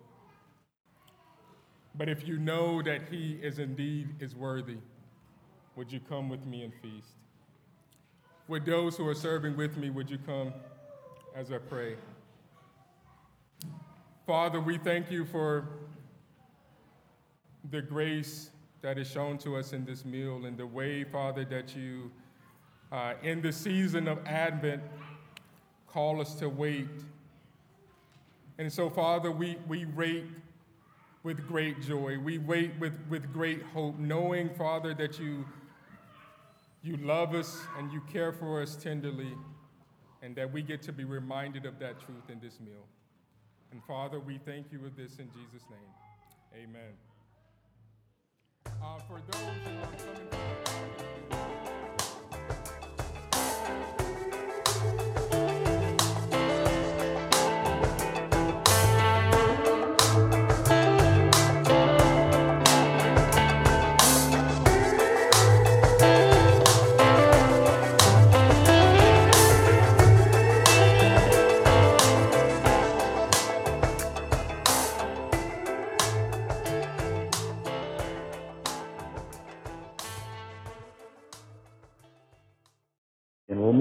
But 1.96 2.10
if 2.10 2.28
you 2.28 2.40
know 2.40 2.82
that 2.82 3.04
he 3.10 3.40
is 3.42 3.58
indeed 3.58 4.10
is 4.20 4.36
worthy, 4.36 4.80
would 5.78 5.90
you 5.94 6.02
come 6.02 6.28
with 6.28 6.46
me 6.46 6.64
and 6.64 6.74
feast? 6.82 7.23
With 8.48 8.66
those 8.66 8.98
who 8.98 9.08
are 9.08 9.16
serving 9.16 9.56
with 9.56 9.78
me, 9.78 9.90
would 9.90 10.10
you 10.10 10.18
come 10.18 10.54
as 11.34 11.52
I 11.52 11.60
pray? 11.60 11.96
Father, 14.28 14.60
we 14.60 14.78
thank 14.78 15.10
you 15.10 15.26
for 15.26 15.68
the 17.72 17.82
grace 17.82 18.50
that 18.82 18.98
is 18.98 19.10
shown 19.10 19.38
to 19.38 19.56
us 19.56 19.72
in 19.72 19.86
this 19.86 20.04
meal 20.04 20.46
and 20.46 20.58
the 20.58 20.68
way, 20.68 21.06
Father, 21.06 21.46
that 21.46 21.74
you, 21.74 22.12
uh, 22.92 23.14
in 23.24 23.42
the 23.42 23.52
season 23.52 24.10
of 24.10 24.20
Advent, 24.26 24.84
call 25.88 26.20
us 26.20 26.36
to 26.36 26.50
wait. 26.50 26.90
And 28.58 28.72
so, 28.72 28.90
Father, 28.90 29.32
we, 29.32 29.58
we 29.70 29.86
wait 29.86 30.26
with 31.24 31.48
great 31.48 31.82
joy. 31.82 32.18
We 32.20 32.40
wait 32.40 32.72
with, 32.78 32.94
with 33.10 33.32
great 33.32 33.64
hope, 33.74 33.98
knowing, 33.98 34.50
Father, 34.56 34.94
that 34.96 35.18
you, 35.18 35.46
you 36.84 36.98
love 36.98 37.34
us 37.34 37.62
and 37.78 37.92
you 37.92 38.02
care 38.12 38.34
for 38.34 38.62
us 38.62 38.76
tenderly, 38.76 39.34
and 40.22 40.36
that 40.36 40.52
we 40.52 40.62
get 40.62 40.82
to 40.84 40.92
be 40.92 41.06
reminded 41.06 41.66
of 41.66 41.80
that 41.80 42.00
truth 42.00 42.30
in 42.30 42.40
this 42.40 42.60
meal. 42.60 42.86
And 43.72 43.82
Father, 43.86 44.20
we 44.20 44.38
thank 44.38 44.72
you 44.72 44.80
with 44.80 44.96
this 44.96 45.18
in 45.18 45.30
Jesus' 45.30 45.66
name. 45.70 46.64
Amen. 46.64 46.94
Uh, 48.66 49.00
for 49.08 49.22
those 49.32 49.42
who 49.42 49.80
are 49.80 50.66
coming 50.66 51.13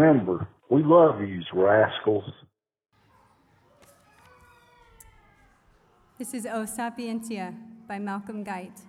remember, 0.02 0.48
we 0.68 0.82
love 0.82 1.20
you, 1.20 1.40
rascals. 1.52 2.24
This 6.18 6.34
is 6.34 6.44
O 6.44 6.64
Sapientia 6.64 7.54
by 7.86 7.98
Malcolm 8.00 8.42
Guite. 8.42 8.80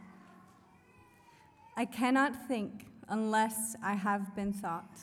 I 1.78 1.86
cannot 1.86 2.48
think 2.48 2.88
unless 3.10 3.76
I 3.84 3.94
have 3.94 4.36
been 4.36 4.54
thought, 4.54 5.00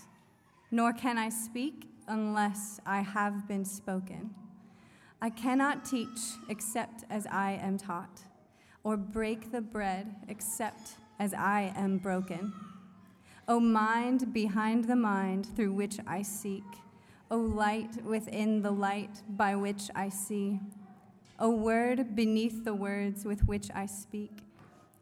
nor 0.73 0.93
can 0.93 1.17
I 1.17 1.29
speak 1.29 1.89
unless 2.09 2.81
I 2.85 3.03
have 3.03 3.47
been 3.47 3.65
spoken. 3.65 4.35
I 5.23 5.31
cannot 5.31 5.85
teach 5.85 6.19
except 6.49 7.05
as 7.09 7.27
I 7.27 7.53
am 7.63 7.79
taught, 7.79 8.23
or 8.83 8.97
break 8.97 9.53
the 9.53 9.61
bread 9.61 10.17
except 10.29 10.95
as 11.21 11.35
I 11.35 11.73
am 11.77 11.99
broken. 11.99 12.53
O 13.51 13.59
mind 13.59 14.33
behind 14.33 14.85
the 14.85 14.95
mind 14.95 15.45
through 15.57 15.73
which 15.73 15.99
I 16.07 16.23
seek, 16.23 16.63
O 17.33 17.37
light 17.37 18.01
within 18.05 18.63
the 18.63 18.71
light 18.71 19.23
by 19.29 19.57
which 19.57 19.91
I 19.93 20.09
see, 20.09 20.61
O 21.37 21.51
word 21.51 22.15
beneath 22.15 22.65
the 22.65 22.75
words 22.75 23.25
with 23.25 23.45
which 23.49 23.69
I 23.75 23.87
speak, 23.87 24.45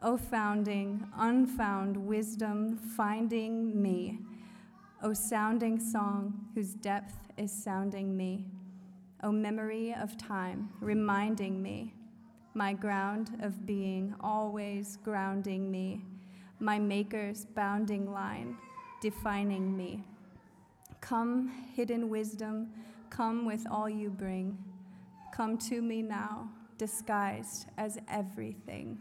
O 0.02 0.16
founding, 0.16 1.06
unfound 1.14 1.94
wisdom 1.98 2.78
finding 2.78 3.82
me, 3.82 4.20
O 5.02 5.12
sounding 5.12 5.78
song 5.78 6.46
whose 6.54 6.72
depth 6.72 7.18
is 7.36 7.52
sounding 7.52 8.16
me, 8.16 8.46
O 9.22 9.30
memory 9.30 9.92
of 9.92 10.16
time 10.16 10.70
reminding 10.80 11.60
me, 11.62 11.92
my 12.54 12.72
ground 12.72 13.30
of 13.42 13.66
being 13.66 14.14
always 14.22 14.96
grounding 15.04 15.70
me, 15.70 16.02
my 16.60 16.78
maker's 16.78 17.44
bounding 17.44 18.12
line 18.12 18.56
defining 19.00 19.76
me. 19.76 20.02
Come, 21.00 21.48
hidden 21.74 22.08
wisdom, 22.08 22.70
come 23.10 23.44
with 23.44 23.66
all 23.70 23.88
you 23.88 24.10
bring. 24.10 24.58
Come 25.32 25.56
to 25.58 25.80
me 25.80 26.02
now, 26.02 26.50
disguised 26.76 27.66
as 27.76 27.98
everything. 28.08 28.98